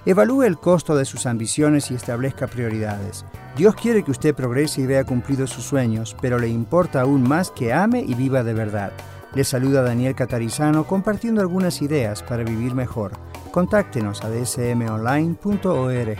Evalúe 0.06 0.44
el 0.44 0.58
costo 0.58 0.96
de 0.96 1.06
sus 1.06 1.26
ambiciones 1.26 1.92
y 1.92 1.96
establezca 1.96 2.48
prioridades. 2.48 3.26
Dios 3.58 3.76
quiere 3.76 4.04
que 4.04 4.12
usted 4.12 4.34
progrese 4.34 4.82
y 4.82 4.86
vea 4.86 5.04
cumplidos 5.04 5.50
sus 5.50 5.66
sueños, 5.66 6.16
pero 6.22 6.40
le 6.40 6.48
importa 6.48 7.02
aún 7.02 7.24
más 7.24 7.52
que 7.52 7.74
ame 7.74 8.00
y 8.00 8.14
viva 8.14 8.44
de 8.44 8.54
verdad. 8.54 8.94
Le 9.36 9.44
saluda 9.44 9.82
Daniel 9.82 10.16
Catarizano 10.16 10.86
compartiendo 10.86 11.42
algunas 11.42 11.82
ideas 11.82 12.24
para 12.24 12.44
vivir 12.44 12.74
mejor. 12.74 13.12
Contáctenos 13.52 14.24
a 14.24 14.30
dsmonline.org. 14.30 16.18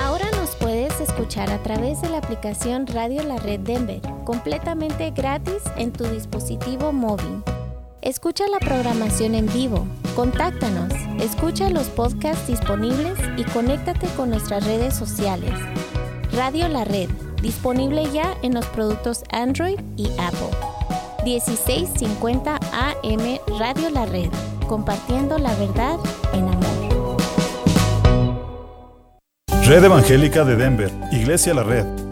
Ahora 0.00 0.30
nos 0.36 0.56
puedes 0.56 1.00
escuchar 1.00 1.50
a 1.50 1.62
través 1.62 2.00
de 2.00 2.08
la 2.08 2.17
aplicación 2.28 2.86
Radio 2.86 3.22
La 3.22 3.38
Red 3.38 3.60
Denver, 3.60 4.02
completamente 4.26 5.12
gratis 5.12 5.62
en 5.78 5.92
tu 5.92 6.04
dispositivo 6.04 6.92
móvil. 6.92 7.42
Escucha 8.02 8.44
la 8.48 8.58
programación 8.58 9.34
en 9.34 9.46
vivo, 9.46 9.86
contáctanos, 10.14 10.92
escucha 11.22 11.70
los 11.70 11.86
podcasts 11.86 12.46
disponibles 12.46 13.18
y 13.38 13.44
conéctate 13.44 14.06
con 14.08 14.28
nuestras 14.28 14.66
redes 14.66 14.94
sociales. 14.94 15.52
Radio 16.32 16.68
La 16.68 16.84
Red, 16.84 17.08
disponible 17.40 18.04
ya 18.12 18.36
en 18.42 18.52
los 18.52 18.66
productos 18.66 19.22
Android 19.30 19.80
y 19.96 20.10
Apple. 20.18 20.54
1650 21.24 22.56
AM 22.72 23.38
Radio 23.58 23.88
La 23.88 24.04
Red, 24.04 24.28
compartiendo 24.66 25.38
la 25.38 25.54
verdad 25.54 25.98
en 26.34 26.46
amor. 26.46 26.68
Red 29.66 29.82
Evangélica 29.82 30.44
de 30.44 30.56
Denver, 30.56 30.90
Iglesia 31.10 31.54
La 31.54 31.62
Red. 31.62 32.07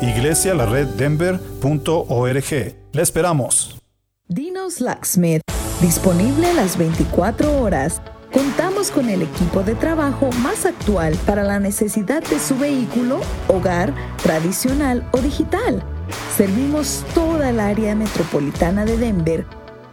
iglesialareddenver.org. 0.00 2.76
Le 2.92 3.02
esperamos. 3.02 3.76
Dinos 4.28 4.80
Locksmith, 4.80 5.42
disponible 5.80 6.52
las 6.54 6.76
24 6.76 7.60
horas. 7.60 8.02
Contamos 8.32 8.90
con 8.90 9.08
el 9.08 9.22
equipo 9.22 9.62
de 9.62 9.76
trabajo 9.76 10.30
más 10.42 10.66
actual 10.66 11.16
para 11.24 11.44
la 11.44 11.60
necesidad 11.60 12.22
de 12.24 12.38
su 12.38 12.58
vehículo, 12.58 13.20
hogar, 13.48 13.94
tradicional 14.22 15.08
o 15.12 15.18
digital. 15.18 15.82
Servimos 16.36 17.04
toda 17.14 17.50
el 17.50 17.60
área 17.60 17.94
metropolitana 17.94 18.84
de 18.84 18.96
Denver 18.96 19.46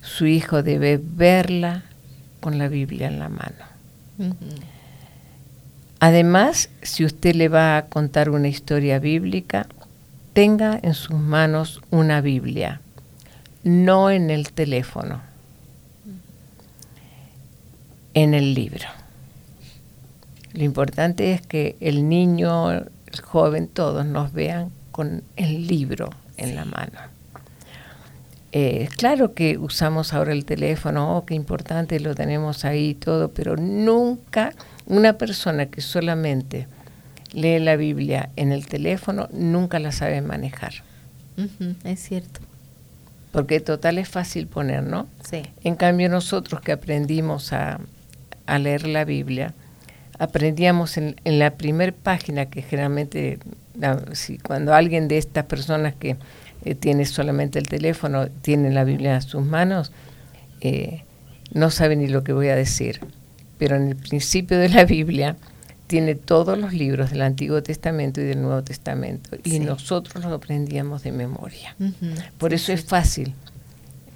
Su 0.00 0.26
hijo 0.26 0.62
debe 0.62 0.98
verla 1.02 1.84
con 2.40 2.58
la 2.58 2.68
Biblia 2.68 3.06
en 3.06 3.18
la 3.18 3.28
mano. 3.28 3.64
Además, 6.00 6.70
si 6.82 7.04
usted 7.04 7.34
le 7.34 7.48
va 7.48 7.76
a 7.76 7.86
contar 7.86 8.30
una 8.30 8.48
historia 8.48 8.98
bíblica, 8.98 9.66
tenga 10.32 10.78
en 10.82 10.94
sus 10.94 11.16
manos 11.16 11.80
una 11.90 12.20
Biblia, 12.20 12.80
no 13.64 14.10
en 14.10 14.30
el 14.30 14.52
teléfono, 14.52 15.20
en 18.14 18.34
el 18.34 18.54
libro. 18.54 18.86
Lo 20.52 20.64
importante 20.64 21.32
es 21.32 21.42
que 21.42 21.76
el 21.80 22.08
niño, 22.08 22.72
el 22.72 23.20
joven, 23.22 23.68
todos 23.68 24.04
nos 24.04 24.32
vean 24.32 24.70
con 24.90 25.22
el 25.36 25.66
libro 25.66 26.10
en 26.36 26.56
la 26.56 26.64
mano. 26.64 26.98
Eh, 28.52 28.88
claro 28.96 29.32
que 29.34 29.58
usamos 29.58 30.12
ahora 30.12 30.32
el 30.32 30.44
teléfono, 30.44 31.16
oh, 31.16 31.24
qué 31.24 31.34
importante, 31.34 32.00
lo 32.00 32.14
tenemos 32.14 32.64
ahí 32.64 32.90
y 32.90 32.94
todo, 32.94 33.28
pero 33.28 33.56
nunca 33.56 34.52
una 34.86 35.12
persona 35.14 35.66
que 35.66 35.80
solamente 35.80 36.66
lee 37.32 37.60
la 37.60 37.76
Biblia 37.76 38.30
en 38.34 38.50
el 38.50 38.66
teléfono 38.66 39.28
nunca 39.32 39.78
la 39.78 39.92
sabe 39.92 40.20
manejar. 40.20 40.72
es 41.84 42.00
cierto. 42.00 42.40
Porque 43.30 43.60
total 43.60 43.98
es 43.98 44.08
fácil 44.08 44.48
poner, 44.48 44.82
¿no? 44.82 45.06
Sí. 45.28 45.42
En 45.62 45.76
cambio 45.76 46.08
nosotros 46.08 46.60
que 46.60 46.72
aprendimos 46.72 47.52
a, 47.52 47.78
a 48.46 48.58
leer 48.58 48.86
la 48.88 49.04
Biblia, 49.04 49.54
aprendíamos 50.18 50.98
en, 50.98 51.16
la 51.24 51.52
primera 51.52 51.92
página, 51.92 52.46
que 52.46 52.62
generalmente 52.62 53.38
si, 54.12 54.38
cuando 54.38 54.74
alguien 54.74 55.08
de 55.08 55.16
estas 55.16 55.46
personas 55.46 55.94
que 55.94 56.16
eh, 56.64 56.74
tiene 56.74 57.04
solamente 57.06 57.58
el 57.58 57.68
teléfono, 57.68 58.28
tiene 58.28 58.70
la 58.70 58.84
Biblia 58.84 59.14
en 59.14 59.22
sus 59.22 59.44
manos, 59.44 59.92
eh, 60.60 61.04
no 61.52 61.70
sabe 61.70 61.96
ni 61.96 62.06
lo 62.06 62.22
que 62.22 62.32
voy 62.32 62.48
a 62.48 62.56
decir. 62.56 63.00
Pero 63.58 63.76
en 63.76 63.88
el 63.88 63.96
principio 63.96 64.58
de 64.58 64.68
la 64.68 64.84
Biblia 64.84 65.36
tiene 65.86 66.14
todos 66.14 66.56
los 66.56 66.72
libros 66.72 67.10
del 67.10 67.22
Antiguo 67.22 67.62
Testamento 67.62 68.20
y 68.20 68.24
del 68.24 68.40
Nuevo 68.40 68.62
Testamento. 68.62 69.36
Y 69.42 69.58
nosotros 69.58 70.22
los 70.22 70.32
aprendíamos 70.32 71.02
de 71.02 71.12
memoria. 71.12 71.74
Por 72.38 72.54
eso 72.54 72.72
es 72.72 72.84
fácil. 72.84 73.34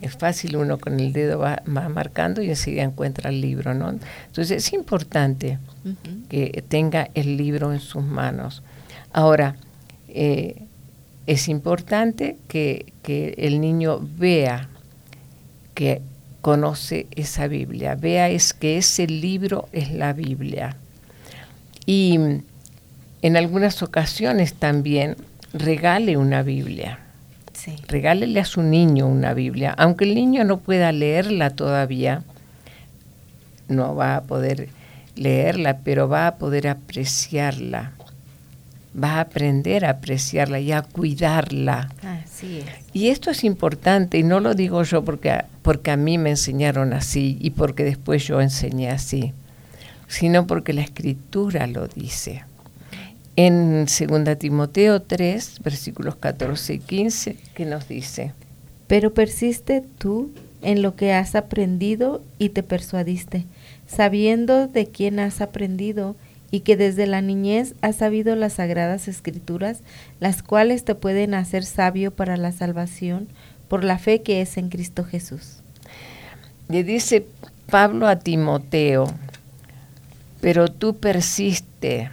Es 0.01 0.13
fácil, 0.13 0.57
uno 0.57 0.79
con 0.79 1.01
el 1.01 1.13
dedo 1.13 1.39
va, 1.39 1.63
marcando 1.67 2.43
y 2.43 2.51
enseguida 2.51 2.83
encuentra 2.83 3.31
el 3.31 3.41
libro, 3.41 3.75
¿no? 3.75 3.89
Entonces 3.89 4.51
es 4.51 4.73
importante 4.73 5.59
que 6.29 6.63
tenga 6.69 7.11
el 7.15 7.37
libro 7.37 7.73
en 7.73 7.81
sus 7.81 8.05
manos. 8.05 8.63
Ahora, 9.13 9.57
eh, 10.09 10.64
es 11.27 11.49
importante 11.49 12.37
que, 12.49 12.93
el 13.37 13.61
niño 13.61 14.01
vea 14.01 14.69
que 15.75 16.01
conoce 16.41 17.07
esa 17.11 17.49
Biblia, 17.49 17.95
vea 17.95 18.29
es 18.29 18.55
que 18.55 18.79
ese 18.79 19.07
libro 19.07 19.69
es 19.73 19.91
la 19.93 20.13
Biblia. 20.13 20.77
Y 21.87 22.19
en 23.23 23.37
algunas 23.37 23.83
ocasiones 23.83 24.55
también 24.55 25.17
regale 25.53 26.17
una 26.17 26.43
Biblia. 26.43 27.01
Regálele 27.89 28.41
a 28.41 28.45
su 28.45 28.63
niño 28.63 29.07
una 29.07 29.33
Biblia. 29.33 29.75
Aunque 29.79 30.05
el 30.05 30.15
niño 30.15 30.45
no 30.45 30.59
pueda 30.59 30.93
leerla 30.93 31.51
todavía, 31.51 32.23
no 33.69 33.95
va 33.95 34.17
a 34.17 34.23
poder 34.25 34.69
leerla, 35.17 35.79
pero 35.79 36.09
va 36.09 36.27
a 36.27 36.37
poder 36.37 36.69
apreciarla 36.69 37.93
va 39.01 39.15
a 39.15 39.21
aprender 39.21 39.85
a 39.85 39.91
apreciarla 39.91 40.61
y 40.61 40.73
a 40.73 40.83
cuidarla. 40.83 41.91
Y 42.93 43.09
esto 43.09 43.31
es 43.31 43.45
importante, 43.45 44.19
y 44.19 44.23
no 44.23 44.41
lo 44.41 44.55
digo 44.55 44.83
yo 44.83 45.05
porque, 45.05 45.45
porque 45.63 45.91
a 45.91 45.97
mí 45.97 46.19
me 46.19 46.31
enseñaron 46.31 46.93
así 46.93 47.39
y 47.41 47.51
porque 47.51 47.85
después 47.85 48.27
yo 48.27 48.41
enseñé 48.41 48.91
así, 48.91 49.33
sino 50.07 50.47
porque 50.47 50.73
la 50.73 50.83
escritura 50.83 51.67
lo 51.67 51.89
dice. 51.89 52.45
En 53.37 53.87
2 53.87 54.39
Timoteo 54.39 55.03
3, 55.03 55.61
versículos 55.65 56.15
14 56.17 56.75
y 56.75 56.79
15, 56.79 57.37
que 57.55 57.67
nos 57.67 57.89
dice, 57.89 58.33
Pero 58.87 59.13
persiste 59.13 59.83
tú 59.99 60.31
en 60.63 60.83
lo 60.83 60.95
que 60.95 61.13
has 61.13 61.35
aprendido 61.35 62.23
y 62.39 62.51
te 62.51 62.63
persuadiste, 62.63 63.45
sabiendo 63.89 64.69
de 64.69 64.87
quién 64.87 65.19
has 65.19 65.41
aprendido 65.41 66.15
y 66.51 66.61
que 66.61 66.77
desde 66.77 67.07
la 67.07 67.21
niñez 67.21 67.75
has 67.81 67.97
sabido 67.97 68.37
las 68.37 68.55
sagradas 68.55 69.09
escrituras, 69.09 69.81
las 70.21 70.43
cuales 70.43 70.85
te 70.85 70.95
pueden 70.95 71.35
hacer 71.35 71.65
sabio 71.65 72.11
para 72.11 72.37
la 72.37 72.53
salvación 72.53 73.29
por 73.69 73.85
la 73.85 73.99
fe 73.99 74.23
que 74.23 74.41
es 74.41 74.57
en 74.57 74.69
Cristo 74.69 75.05
Jesús. 75.05 75.59
Le 76.69 76.85
dice 76.85 77.27
Pablo 77.71 78.07
a 78.07 78.19
Timoteo, 78.21 79.07
pero 80.41 80.69
tú 80.69 80.97
persiste, 80.97 82.11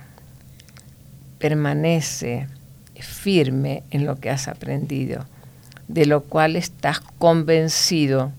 permanece 1.37 2.47
firme 2.95 3.83
en 3.91 4.05
lo 4.05 4.15
que 4.15 4.29
has 4.29 4.47
aprendido, 4.47 5.25
de 5.87 6.05
lo 6.05 6.23
cual 6.23 6.55
estás 6.55 6.99
convencido, 7.19 8.31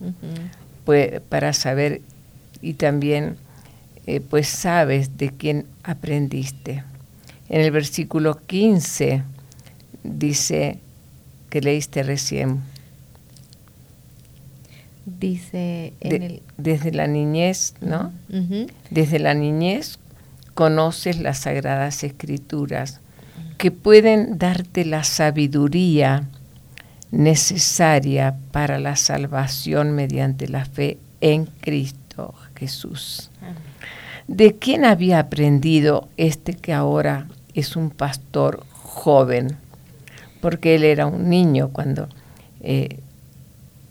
pues, 0.84 1.20
para 1.28 1.52
saber 1.52 2.00
y 2.60 2.74
también 2.74 3.36
eh, 4.06 4.20
pues 4.20 4.48
sabes 4.48 5.16
de 5.16 5.30
quién 5.30 5.66
aprendiste. 5.82 6.84
En 7.48 7.60
el 7.60 7.70
versículo 7.70 8.40
15 8.46 9.22
dice 10.02 10.78
que 11.50 11.60
leíste 11.60 12.02
recién. 12.02 12.60
Dice 15.04 15.92
desde 16.56 16.92
la 16.92 17.06
niñez, 17.06 17.74
¿no? 17.80 18.12
Desde 18.90 19.18
la 19.18 19.34
niñez 19.34 19.98
conoces 20.54 21.18
las 21.18 21.40
sagradas 21.40 22.04
escrituras 22.04 23.00
que 23.58 23.70
pueden 23.70 24.38
darte 24.38 24.84
la 24.84 25.04
sabiduría 25.04 26.28
necesaria 27.10 28.36
para 28.50 28.78
la 28.78 28.96
salvación 28.96 29.92
mediante 29.92 30.48
la 30.48 30.64
fe 30.64 30.98
en 31.20 31.46
Cristo 31.46 32.34
Jesús. 32.62 33.28
¿De 34.28 34.54
quién 34.54 34.84
había 34.84 35.18
aprendido 35.18 36.08
este 36.16 36.54
que 36.54 36.72
ahora 36.72 37.26
es 37.54 37.74
un 37.74 37.90
pastor 37.90 38.64
joven? 38.72 39.56
Porque 40.40 40.76
él 40.76 40.84
era 40.84 41.06
un 41.06 41.28
niño 41.28 41.70
cuando 41.72 42.08
eh, 42.60 43.00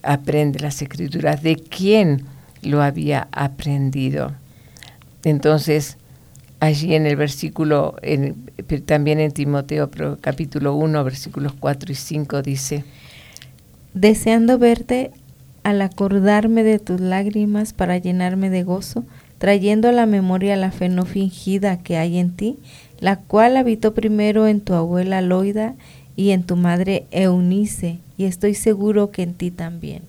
aprende 0.04 0.60
las 0.60 0.82
escrituras. 0.82 1.44
¿De 1.44 1.58
quién 1.58 2.24
lo 2.62 2.82
había 2.82 3.28
aprendido? 3.34 4.32
Entonces, 5.26 5.98
allí 6.62 6.96
en 6.96 7.06
el 7.06 7.18
versículo, 7.18 7.96
también 8.86 9.20
en 9.20 9.34
Timoteo 9.34 9.92
capítulo 10.22 10.76
1, 10.76 11.04
versículos 11.04 11.52
4 11.60 11.92
y 11.92 11.96
5 11.96 12.42
dice, 12.42 12.86
Deseando 13.94 14.58
verte 14.58 15.12
al 15.63 15.82
acordarme 15.82 16.63
de 16.63 16.80
tus 16.80 17.00
lágrimas 17.00 17.74
para 17.74 17.97
llenarme 17.97 18.50
de 18.50 18.63
gozo, 18.63 19.04
trayendo 19.38 19.89
a 19.89 19.91
la 19.91 20.06
memoria 20.06 20.56
la 20.56 20.71
fe 20.71 20.89
no 20.89 21.06
fingida 21.06 21.78
que 21.78 21.97
hay 21.97 22.17
en 22.17 22.36
ti, 22.36 22.58
la 23.00 23.17
cual 23.17 23.58
habitó 23.58 23.93
primero 23.93 24.47
en 24.47 24.62
tu 24.62 24.74
abuela 24.74 25.21
Loida 25.21 25.76
y 26.15 26.32
en 26.32 26.43
tu 26.43 26.56
madre 26.56 27.06
Eunice, 27.12 28.00
y 28.17 28.26
estoy 28.26 28.54
seguro 28.54 29.12
que 29.12 29.24
en 29.24 29.34
ti 29.34 29.52
también. 29.52 30.04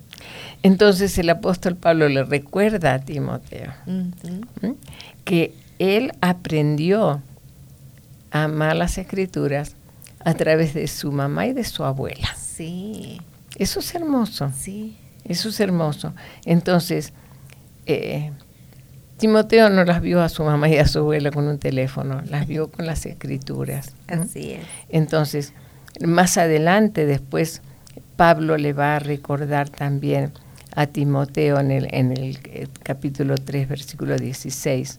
Entonces 0.63 1.17
el 1.19 1.31
apóstol 1.31 1.77
Pablo 1.77 2.09
le 2.09 2.23
recuerda 2.25 2.95
a 2.95 2.99
Timoteo 3.01 3.73
que 5.25 5.55
él 5.79 6.13
aprendió 6.21 7.21
a 8.31 8.45
amar 8.45 8.77
las 8.77 8.99
escrituras 8.99 9.75
a 10.25 10.35
través 10.35 10.75
de 10.75 10.87
su 10.87 11.11
mamá 11.11 11.47
y 11.47 11.53
de 11.53 11.65
su 11.65 11.85
abuela. 11.85 12.29
Sí. 12.37 13.21
Eso 13.57 13.81
es 13.81 13.95
hermoso. 13.95 14.53
Sí. 14.57 14.97
Eso 15.25 15.49
es 15.49 15.61
hermoso. 15.61 16.15
Entonces, 16.45 17.13
eh, 17.87 18.33
Timoteo 19.19 19.71
no 19.71 19.85
las 19.85 20.01
vio 20.01 20.21
a 20.21 20.29
su 20.29 20.43
mamá 20.43 20.69
y 20.69 20.79
a 20.79 20.87
su 20.87 20.99
abuela 20.99 21.31
con 21.31 21.47
un 21.47 21.59
teléfono, 21.59 22.23
las 22.29 22.47
vio 22.47 22.71
con 22.71 22.87
las 22.87 23.07
escrituras. 23.07 23.95
Así 24.09 24.53
es. 24.53 24.67
Entonces, 24.89 25.53
más 26.05 26.39
adelante, 26.39 27.07
después, 27.07 27.63
Pablo 28.17 28.57
le 28.57 28.73
va 28.73 28.97
a 28.97 28.99
recordar 28.99 29.71
también 29.71 30.33
a 30.75 30.87
Timoteo 30.87 31.61
en 31.61 31.71
el, 31.71 31.89
en 31.95 32.13
el 32.13 32.39
eh, 32.45 32.67
capítulo 32.83 33.37
3, 33.37 33.69
versículo 33.69 34.17
16. 34.17 34.99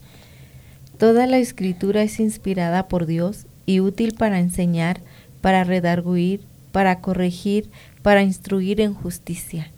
Toda 0.98 1.28
la 1.28 1.38
escritura 1.38 2.04
es 2.04 2.20
inspirada 2.20 2.88
por 2.88 3.06
Dios 3.06 3.46
y 3.66 3.80
útil 3.80 4.14
para 4.18 4.40
enseñar, 4.40 5.02
para 5.42 5.64
redarguir, 5.64 6.42
para 6.72 7.02
corregir, 7.02 7.70
para 8.02 8.22
instruir 8.22 8.80
en 8.82 8.94
justicia. 8.94 9.72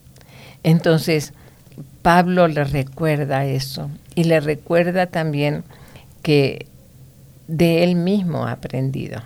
Entonces, 0.66 1.32
Pablo 2.02 2.48
le 2.48 2.64
recuerda 2.64 3.46
eso 3.46 3.92
y 4.16 4.24
le 4.24 4.40
recuerda 4.40 5.06
también 5.06 5.64
que 6.24 6.66
de 7.48 7.84
él 7.84 7.96
mismo 7.96 8.48
ha 8.48 8.54
aprendido. 8.54 9.22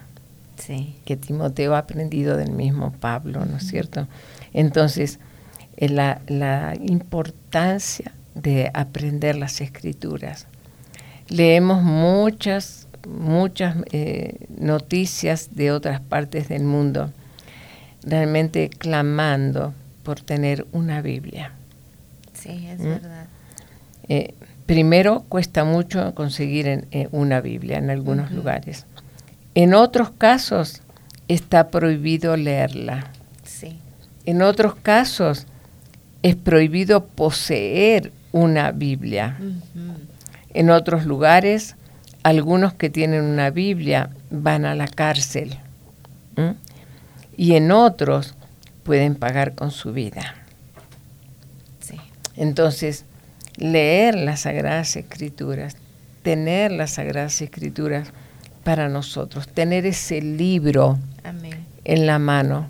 Sí. 0.58 0.97
Que 1.06 1.15
Timoteo 1.15 1.75
ha 1.75 1.78
aprendido 1.78 2.36
del 2.36 2.52
mismo 2.52 2.91
Pablo, 2.91 3.45
¿no 3.45 3.56
es 3.56 3.67
cierto? 3.67 4.06
Entonces, 4.52 5.19
eh, 5.78 5.88
la, 5.88 6.19
la 6.28 6.75
importancia 6.75 8.12
de 8.36 8.69
aprender 8.73 9.38
las 9.38 9.62
escrituras. 9.62 10.45
Leemos 11.30 11.82
muchas, 11.82 12.89
muchas 13.08 13.78
eh, 13.93 14.45
noticias 14.58 15.56
de 15.56 15.71
otras 15.71 16.02
partes 16.02 16.49
del 16.49 16.65
mundo, 16.65 17.13
realmente 18.04 18.69
clamando 18.69 19.73
por 20.03 20.19
tener 20.21 20.65
una 20.71 21.01
Biblia. 21.01 21.51
Sí, 22.33 22.67
es 22.67 22.79
¿Mm? 22.79 22.83
verdad. 22.83 23.27
Eh, 24.07 24.33
primero, 24.65 25.25
cuesta 25.29 25.63
mucho 25.63 26.13
conseguir 26.15 26.67
eh, 26.67 27.07
una 27.12 27.41
Biblia 27.41 27.77
en 27.77 27.89
algunos 27.89 28.31
lugares. 28.31 28.85
En 29.55 29.73
otros 29.73 30.12
casos, 30.12 30.81
está 31.27 31.69
prohibido 31.69 32.35
leerla. 32.38 33.12
Sí. 33.43 33.79
En 34.25 34.41
otros 34.41 34.75
casos, 34.75 35.45
es 36.23 36.35
prohibido 36.35 37.05
poseer 37.05 38.12
una 38.31 38.71
Biblia. 38.71 39.38
En 40.53 40.69
otros 40.69 41.05
lugares, 41.05 41.75
algunos 42.23 42.73
que 42.73 42.89
tienen 42.89 43.23
una 43.23 43.49
Biblia 43.49 44.09
van 44.29 44.65
a 44.65 44.75
la 44.75 44.88
cárcel. 44.88 45.57
Y 47.38 47.55
en 47.55 47.71
otros 47.71 48.35
pueden 48.83 49.15
pagar 49.15 49.55
con 49.55 49.71
su 49.71 49.93
vida. 49.93 50.35
Entonces, 52.35 53.05
leer 53.57 54.15
las 54.15 54.41
Sagradas 54.41 54.95
Escrituras 54.95 55.75
tener 56.23 56.71
las 56.71 56.91
Sagradas 56.91 57.41
Escrituras 57.41 58.09
para 58.63 58.89
nosotros, 58.89 59.47
tener 59.47 59.85
ese 59.85 60.21
libro 60.21 60.99
Amén. 61.23 61.65
en 61.85 62.05
la 62.05 62.19
mano 62.19 62.67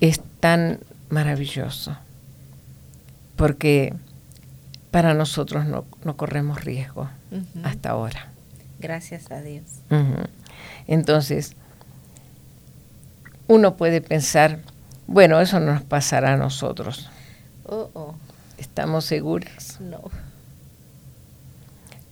es 0.00 0.20
tan 0.40 0.80
maravilloso, 1.10 1.96
porque 3.36 3.94
para 4.90 5.14
nosotros 5.14 5.66
no, 5.66 5.84
no 6.04 6.16
corremos 6.16 6.64
riesgo 6.64 7.08
hasta 7.62 7.90
ahora. 7.90 8.32
Gracias 8.78 9.30
a 9.30 9.42
Dios. 9.42 9.64
Entonces, 10.86 11.54
uno 13.46 13.76
puede 13.76 14.00
pensar, 14.00 14.60
bueno, 15.10 15.40
eso 15.40 15.58
no 15.58 15.74
nos 15.74 15.82
pasará 15.82 16.34
a 16.34 16.36
nosotros. 16.36 17.10
Oh, 17.64 17.90
oh. 17.94 18.14
¿Estamos 18.58 19.04
seguros? 19.04 19.80
No. 19.80 20.02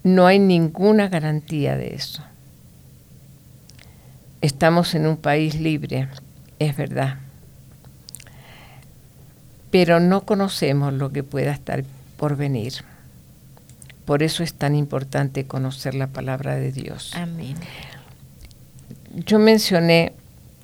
No 0.03 0.27
hay 0.27 0.41
ninguna 0.41 1.09
garantía 1.09 1.77
de 1.77 1.95
eso. 1.95 2.25
Estamos 4.41 4.97
en 4.97 5.07
un 5.07 5.17
país 5.17 5.55
libre, 5.55 6.09
es 6.59 6.77
verdad. 6.77 7.19
Pero 9.71 10.01
no 10.01 10.23
conocemos 10.23 10.93
lo 10.93 11.13
que 11.13 11.23
pueda 11.23 11.53
estar 11.53 11.85
por 12.17 12.37
venir. 12.37 12.73
Por 14.07 14.25
eso 14.25 14.43
es 14.43 14.55
tan 14.55 14.75
importante 14.75 15.47
conocer 15.47 15.95
la 15.95 16.09
palabra 16.09 16.57
de 16.57 16.73
Dios. 16.73 17.13
Amén. 17.15 17.55
Yo 19.15 19.39
mencioné 19.39 20.15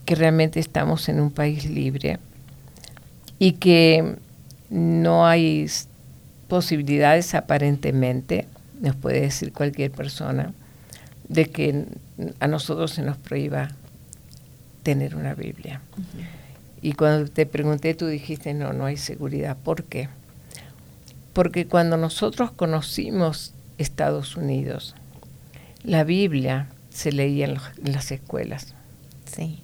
que 0.04 0.14
realmente 0.14 0.60
estamos 0.60 1.08
en 1.08 1.20
un 1.20 1.30
país 1.30 1.64
libre 1.66 2.18
y 3.38 3.52
que 3.52 4.16
no 4.70 5.26
hay 5.26 5.66
posibilidades 6.48 7.34
aparentemente, 7.34 8.46
nos 8.80 8.96
puede 8.96 9.20
decir 9.22 9.52
cualquier 9.52 9.90
persona, 9.90 10.52
de 11.28 11.46
que 11.46 11.86
a 12.40 12.46
nosotros 12.48 12.90
se 12.92 13.02
nos 13.02 13.16
prohíba 13.16 13.70
tener 14.82 15.16
una 15.16 15.34
Biblia. 15.34 15.80
Y 16.82 16.92
cuando 16.92 17.30
te 17.30 17.46
pregunté, 17.46 17.94
tú 17.94 18.06
dijiste, 18.06 18.52
no, 18.52 18.72
no 18.74 18.84
hay 18.84 18.98
seguridad. 18.98 19.56
¿Por 19.56 19.84
qué? 19.84 20.08
Porque 21.32 21.66
cuando 21.66 21.96
nosotros 21.96 22.52
conocimos 22.52 23.54
Estados 23.78 24.36
Unidos, 24.36 24.94
la 25.82 26.04
Biblia 26.04 26.68
se 26.90 27.10
leía 27.10 27.46
en, 27.46 27.54
los- 27.54 27.70
en 27.84 27.92
las 27.92 28.12
escuelas. 28.12 28.74
Sí. 29.24 29.60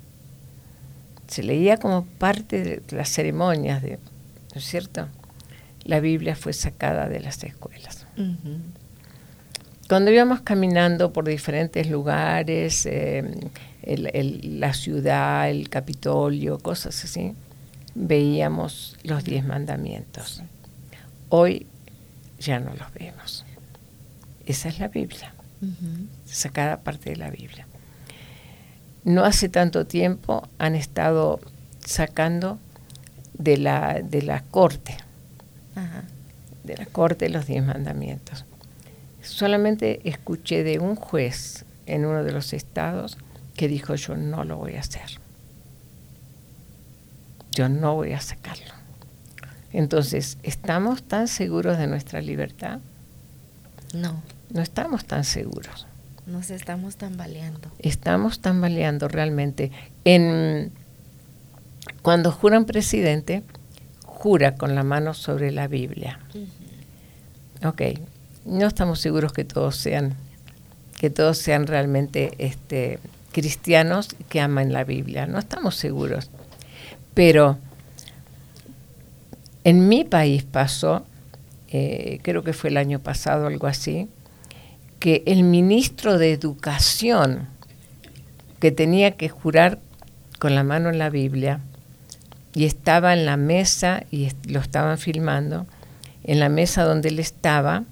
Se 1.31 1.43
leía 1.45 1.77
como 1.77 2.05
parte 2.05 2.63
de 2.63 2.83
las 2.97 3.09
ceremonias, 3.09 3.83
de, 3.83 3.99
¿no 4.53 4.57
es 4.59 4.65
cierto? 4.65 5.07
La 5.85 6.01
Biblia 6.01 6.35
fue 6.35 6.53
sacada 6.53 7.09
de 7.09 7.21
las 7.21 7.43
escuelas. 7.45 8.07
Cuando 9.89 10.11
íbamos 10.11 10.41
caminando 10.43 11.13
por 11.13 11.27
diferentes 11.29 11.89
lugares, 11.89 12.85
eh, 12.87 13.25
el- 13.83 14.11
el- 14.13 14.61
la 14.61 14.73
ciudad, 14.75 15.49
el 15.51 15.69
Capitolio, 15.69 16.59
cosas 16.59 17.05
así, 17.05 17.35
veíamos 17.95 18.97
los 19.05 19.25
diez 19.25 19.45
mandamientos. 19.45 20.43
Hoy 21.29 21.67
ya 22.39 22.59
no 22.61 22.75
los 22.75 22.93
vemos. 22.95 23.45
Esa 24.47 24.69
es 24.69 24.79
la 24.81 24.89
Biblia, 24.89 25.33
sacada 26.27 26.81
parte 26.81 27.11
de 27.11 27.17
la 27.17 27.31
Biblia. 27.31 27.67
No 29.05 29.25
hace 29.25 29.49
tanto 29.49 29.87
tiempo 29.87 30.47
han 30.59 30.75
estado 30.75 31.41
sacando 31.85 32.59
de 33.35 33.57
la, 33.57 34.01
de 34.03 34.23
la 34.23 34.43
corte, 34.43 34.97
Ajá. 35.75 36.05
de 36.65 36.77
la 36.77 36.87
corte 36.87 37.29
los 37.31 37.47
diez 37.47 37.65
mandamientos. 37.65 38.45
Solamente 39.23 40.01
escuché 40.09 40.63
de 40.65 40.79
un 40.79 40.97
juez 40.97 41.65
en 41.87 42.05
uno 42.05 42.25
de 42.25 42.33
los 42.33 42.53
estados 42.53 43.17
que 43.57 43.69
dijo 43.69 43.95
yo 43.95 44.17
no 44.17 44.45
lo 44.45 44.57
voy 44.59 44.75
a 44.77 44.81
hacer. 44.81 45.19
Yo 47.53 47.69
no 47.69 47.95
voy 47.97 48.13
a 48.13 48.21
sacarlo. 48.21 48.75
Entonces, 49.73 50.39
¿estamos 50.43 51.03
tan 51.03 51.29
seguros 51.29 51.79
de 51.79 51.87
nuestra 51.87 52.21
libertad? 52.21 52.81
No, 53.95 54.23
No 54.51 54.63
estamos 54.63 55.05
tan 55.05 55.25
seguros. 55.25 55.87
Nos 56.31 56.51
estamos 56.51 56.97
tambaleando. 56.97 57.71
Estamos 57.79 58.41
tambaleando 58.41 59.09
realmente. 59.09 59.71
En, 60.05 60.73
cuando 62.03 62.33
juran 62.33 62.65
presidente, 62.65 63.43
jura 64.05 64.55
con 64.55 64.75
la 64.75 64.85
mano 64.85 65.15
sobre 65.15 65.51
la 65.51 65.67
Biblia. 65.67 66.21
Ok, 67.65 67.83
no 68.47 68.67
estamos 68.67 69.01
seguros 69.01 69.33
que 69.33 69.45
todos 69.45 69.77
sean, 69.77 70.15
que 70.99 71.11
todos 71.11 71.39
sean 71.39 71.67
realmente 71.67 72.33
este, 72.39 72.99
cristianos 73.33 74.09
que 74.29 74.41
aman 74.41 74.73
la 74.73 74.85
Biblia. 74.85 75.27
No 75.27 75.39
estamos 75.39 75.77
seguros. 75.77 76.31
Pero 77.15 77.59
en 79.65 79.89
mi 79.89 80.05
país 80.05 80.45
pasó, 80.45 81.05
eh, 81.69 82.21
creo 82.23 82.43
que 82.43 82.53
fue 82.53 82.71
el 82.71 82.77
año 82.77 83.01
pasado, 83.01 83.47
algo 83.47 83.67
así, 83.67 84.09
que 85.01 85.23
el 85.27 85.43
ministro 85.43 86.19
de 86.19 86.33
Educación, 86.33 87.49
que 88.61 88.71
tenía 88.71 89.13
que 89.13 89.31
jurar 89.31 89.79
con 90.39 90.55
la 90.55 90.63
mano 90.63 90.91
en 90.91 90.99
la 90.99 91.09
Biblia, 91.09 91.61
y 92.55 92.67
estaba 92.67 93.15
en 93.15 93.25
la 93.25 93.39
mesa, 93.39 94.05
y 94.11 94.29
lo 94.47 94.61
estaban 94.61 94.99
filmando, 94.99 95.67
en 96.23 96.39
la 96.39 96.51
mesa 96.51 96.85
donde 96.85 97.09
él 97.09 97.19
estaba, 97.19 97.85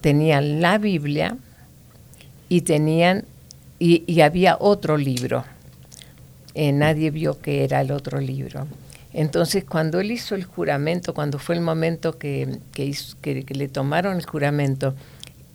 tenían 0.00 0.60
la 0.60 0.78
Biblia 0.78 1.36
y 2.48 2.62
tenían, 2.62 3.24
y, 3.78 4.20
había 4.20 4.56
otro 4.58 4.96
libro. 4.96 5.44
Eh, 6.54 6.72
nadie 6.72 7.10
vio 7.10 7.40
que 7.40 7.62
era 7.62 7.82
el 7.82 7.92
otro 7.92 8.18
libro. 8.18 8.66
Entonces, 9.12 9.64
cuando 9.64 10.00
él 10.00 10.10
hizo 10.10 10.34
el 10.34 10.44
juramento, 10.44 11.14
cuando 11.14 11.38
fue 11.38 11.54
el 11.54 11.60
momento 11.60 12.18
que- 12.18 12.58
que 12.72 13.54
le 13.54 13.68
tomaron 13.68 14.16
el 14.16 14.26
juramento, 14.26 14.94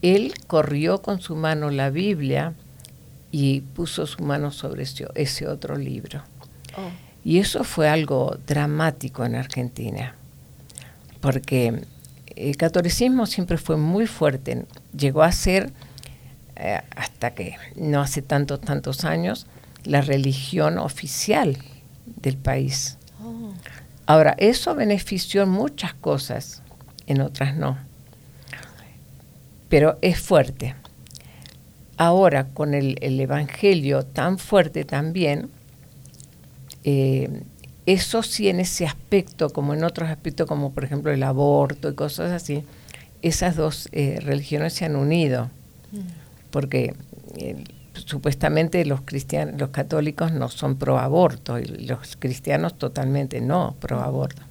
él 0.02 0.34
corrió 0.48 1.02
con 1.02 1.22
su 1.22 1.36
mano 1.36 1.70
la 1.70 1.90
Biblia 1.90 2.54
y 3.32 3.62
puso 3.62 4.06
su 4.08 4.24
mano 4.24 4.52
sobre 4.52 4.84
ese, 4.84 5.08
ese 5.16 5.48
otro 5.48 5.78
libro. 5.78 6.24
Oh. 6.78 6.90
Y 7.24 7.40
eso 7.40 7.64
fue 7.64 7.88
algo 7.88 8.38
dramático 8.48 9.24
en 9.26 9.36
Argentina, 9.36 10.16
porque 11.20 11.84
el 12.36 12.58
catolicismo 12.58 13.28
siempre 13.28 13.58
fue 13.58 13.78
muy 13.78 14.08
fuerte, 14.08 14.66
llegó 14.98 15.22
a 15.22 15.32
ser, 15.32 15.72
eh, 16.56 16.82
hasta 16.96 17.32
que 17.32 17.58
no 17.76 18.02
hace 18.02 18.22
tantos, 18.22 18.62
tantos 18.62 19.06
años, 19.06 19.46
la 19.84 20.02
religión 20.02 20.80
oficial 20.80 21.58
del 22.06 22.38
país. 22.38 22.98
Oh. 23.24 23.54
Ahora, 24.08 24.36
eso 24.40 24.74
benefició 24.74 25.44
en 25.44 25.50
muchas 25.50 25.94
cosas, 25.94 26.64
en 27.06 27.22
otras 27.22 27.56
no. 27.56 27.78
Pero 29.72 29.98
es 30.02 30.20
fuerte. 30.20 30.76
Ahora, 31.98 32.50
con 32.50 32.74
el, 32.76 32.98
el 33.02 33.20
Evangelio 33.20 34.04
tan 34.04 34.38
fuerte 34.38 34.84
también, 34.86 35.50
eh, 36.84 37.44
eso 37.86 38.22
sí 38.22 38.50
en 38.50 38.60
ese 38.60 38.86
aspecto, 38.86 39.50
como 39.50 39.74
en 39.74 39.84
otros 39.84 40.10
aspectos, 40.10 40.48
como 40.48 40.72
por 40.74 40.84
ejemplo 40.84 41.12
el 41.12 41.24
aborto 41.24 41.90
y 41.90 41.96
cosas 41.96 42.32
así, 42.32 42.64
esas 43.22 43.56
dos 43.56 43.88
eh, 43.92 44.20
religiones 44.22 44.74
se 44.74 44.86
han 44.86 44.96
unido, 44.96 45.50
porque 46.50 46.94
eh, 47.38 47.64
supuestamente 47.94 48.84
los 48.86 49.02
cristianos, 49.02 49.60
los 49.60 49.70
católicos 49.70 50.34
no 50.34 50.50
son 50.50 50.76
pro 50.76 51.00
aborto 51.00 51.60
y 51.60 51.66
los 51.66 52.18
cristianos 52.18 52.78
totalmente 52.78 53.40
no 53.40 53.76
pro 53.80 54.02
aborto. 54.02 54.42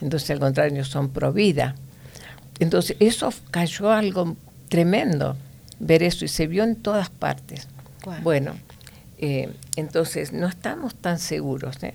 Entonces 0.00 0.30
al 0.30 0.38
contrario 0.38 0.84
son 0.84 1.08
pro 1.08 1.32
vida. 1.32 1.74
Entonces 2.60 2.96
eso 3.00 3.32
cayó 3.50 3.90
algo 3.90 4.36
tremendo 4.68 5.36
ver 5.78 6.02
eso 6.02 6.24
y 6.24 6.28
se 6.28 6.46
vio 6.46 6.64
en 6.64 6.76
todas 6.76 7.10
partes. 7.10 7.68
Bueno, 8.22 8.54
eh, 9.18 9.52
entonces 9.76 10.32
no 10.32 10.46
estamos 10.46 10.94
tan 10.94 11.18
seguros, 11.18 11.82
¿eh? 11.82 11.94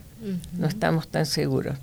no 0.54 0.68
estamos 0.68 1.08
tan 1.08 1.26
seguros. 1.26 1.78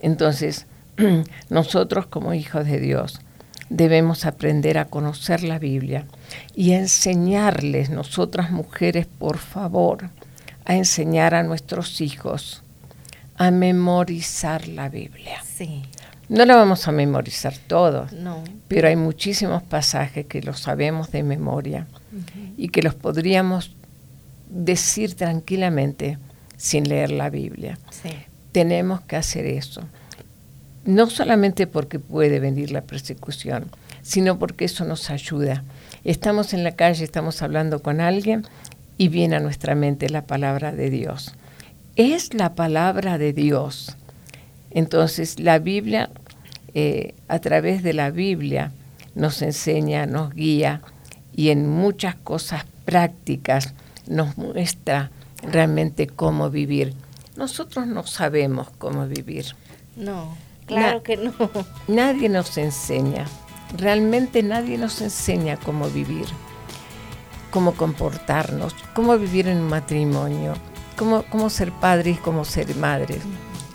Entonces 0.00 0.66
nosotros 1.50 2.06
como 2.06 2.34
hijos 2.34 2.66
de 2.66 2.80
Dios 2.80 3.20
debemos 3.68 4.24
aprender 4.26 4.78
a 4.78 4.86
conocer 4.86 5.42
la 5.42 5.58
Biblia 5.58 6.06
y 6.54 6.72
a 6.72 6.78
enseñarles, 6.78 7.90
nosotras 7.90 8.50
mujeres, 8.50 9.06
por 9.06 9.38
favor, 9.38 10.10
a 10.64 10.76
enseñar 10.76 11.34
a 11.34 11.42
nuestros 11.42 12.00
hijos 12.00 12.62
a 13.36 13.50
memorizar 13.50 14.68
la 14.68 14.88
Biblia. 14.88 15.42
Sí. 15.44 15.82
No 16.28 16.44
la 16.44 16.56
vamos 16.56 16.88
a 16.88 16.92
memorizar 16.92 17.54
todos, 17.66 18.12
No. 18.12 18.42
pero 18.68 18.88
hay 18.88 18.96
muchísimos 18.96 19.62
pasajes 19.62 20.26
que 20.26 20.40
los 20.42 20.60
sabemos 20.60 21.10
de 21.12 21.22
memoria 21.22 21.86
y 22.56 22.68
que 22.68 22.82
los 22.82 22.94
podríamos 22.94 23.74
decir 24.48 25.14
tranquilamente 25.14 26.18
sin 26.56 26.88
leer 26.88 27.10
la 27.10 27.28
Biblia. 27.30 27.78
Sí. 27.90 28.10
Tenemos 28.52 29.00
que 29.02 29.16
hacer 29.16 29.46
eso. 29.46 29.82
No 30.84 31.08
solamente 31.10 31.66
porque 31.66 31.98
puede 31.98 32.40
venir 32.40 32.70
la 32.70 32.82
persecución, 32.82 33.66
sino 34.02 34.38
porque 34.38 34.66
eso 34.66 34.84
nos 34.84 35.10
ayuda. 35.10 35.64
Estamos 36.04 36.52
en 36.54 36.62
la 36.62 36.72
calle, 36.72 37.04
estamos 37.04 37.42
hablando 37.42 37.82
con 37.82 38.00
alguien 38.00 38.44
y 38.98 39.08
viene 39.08 39.36
a 39.36 39.40
nuestra 39.40 39.74
mente 39.74 40.08
la 40.10 40.26
palabra 40.26 40.72
de 40.72 40.90
Dios. 40.90 41.34
Es 41.96 42.34
la 42.34 42.54
palabra 42.54 43.18
de 43.18 43.32
Dios. 43.32 43.96
Entonces 44.74 45.40
la 45.40 45.58
Biblia, 45.58 46.10
eh, 46.74 47.14
a 47.28 47.38
través 47.38 47.82
de 47.82 47.94
la 47.94 48.10
Biblia, 48.10 48.72
nos 49.14 49.40
enseña, 49.42 50.06
nos 50.06 50.34
guía 50.34 50.82
y 51.34 51.50
en 51.50 51.68
muchas 51.68 52.16
cosas 52.16 52.66
prácticas 52.84 53.72
nos 54.06 54.36
muestra 54.36 55.10
realmente 55.42 56.06
cómo 56.06 56.50
vivir. 56.50 56.94
Nosotros 57.36 57.86
no 57.86 58.06
sabemos 58.06 58.68
cómo 58.78 59.06
vivir. 59.06 59.46
No, 59.96 60.36
claro 60.66 61.02
que 61.02 61.16
no. 61.16 61.32
Nadie 61.88 62.28
nos 62.28 62.58
enseña. 62.58 63.26
Realmente 63.76 64.42
nadie 64.44 64.78
nos 64.78 65.00
enseña 65.00 65.56
cómo 65.56 65.88
vivir, 65.88 66.26
cómo 67.50 67.72
comportarnos, 67.72 68.72
cómo 68.94 69.18
vivir 69.18 69.48
en 69.48 69.58
un 69.58 69.68
matrimonio, 69.68 70.54
cómo, 70.96 71.24
cómo 71.24 71.50
ser 71.50 71.72
padres, 71.72 72.20
cómo 72.20 72.44
ser 72.44 72.76
madres. 72.76 73.18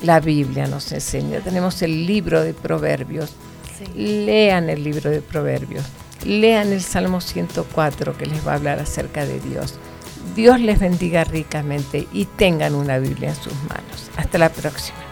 La 0.01 0.19
Biblia 0.19 0.67
nos 0.67 0.91
enseña. 0.91 1.39
Tenemos 1.41 1.81
el 1.81 2.05
libro 2.05 2.41
de 2.41 2.53
Proverbios. 2.53 3.35
Lean 3.95 4.69
el 4.69 4.83
libro 4.83 5.09
de 5.09 5.21
Proverbios. 5.21 5.83
Lean 6.25 6.71
el 6.71 6.81
Salmo 6.81 7.21
104 7.21 8.17
que 8.17 8.25
les 8.25 8.45
va 8.45 8.53
a 8.53 8.55
hablar 8.55 8.79
acerca 8.79 9.25
de 9.25 9.39
Dios. 9.39 9.75
Dios 10.35 10.59
les 10.61 10.79
bendiga 10.79 11.23
ricamente 11.23 12.07
y 12.13 12.25
tengan 12.25 12.75
una 12.75 12.97
Biblia 12.97 13.29
en 13.29 13.35
sus 13.35 13.53
manos. 13.63 14.09
Hasta 14.15 14.37
la 14.37 14.49
próxima. 14.49 15.08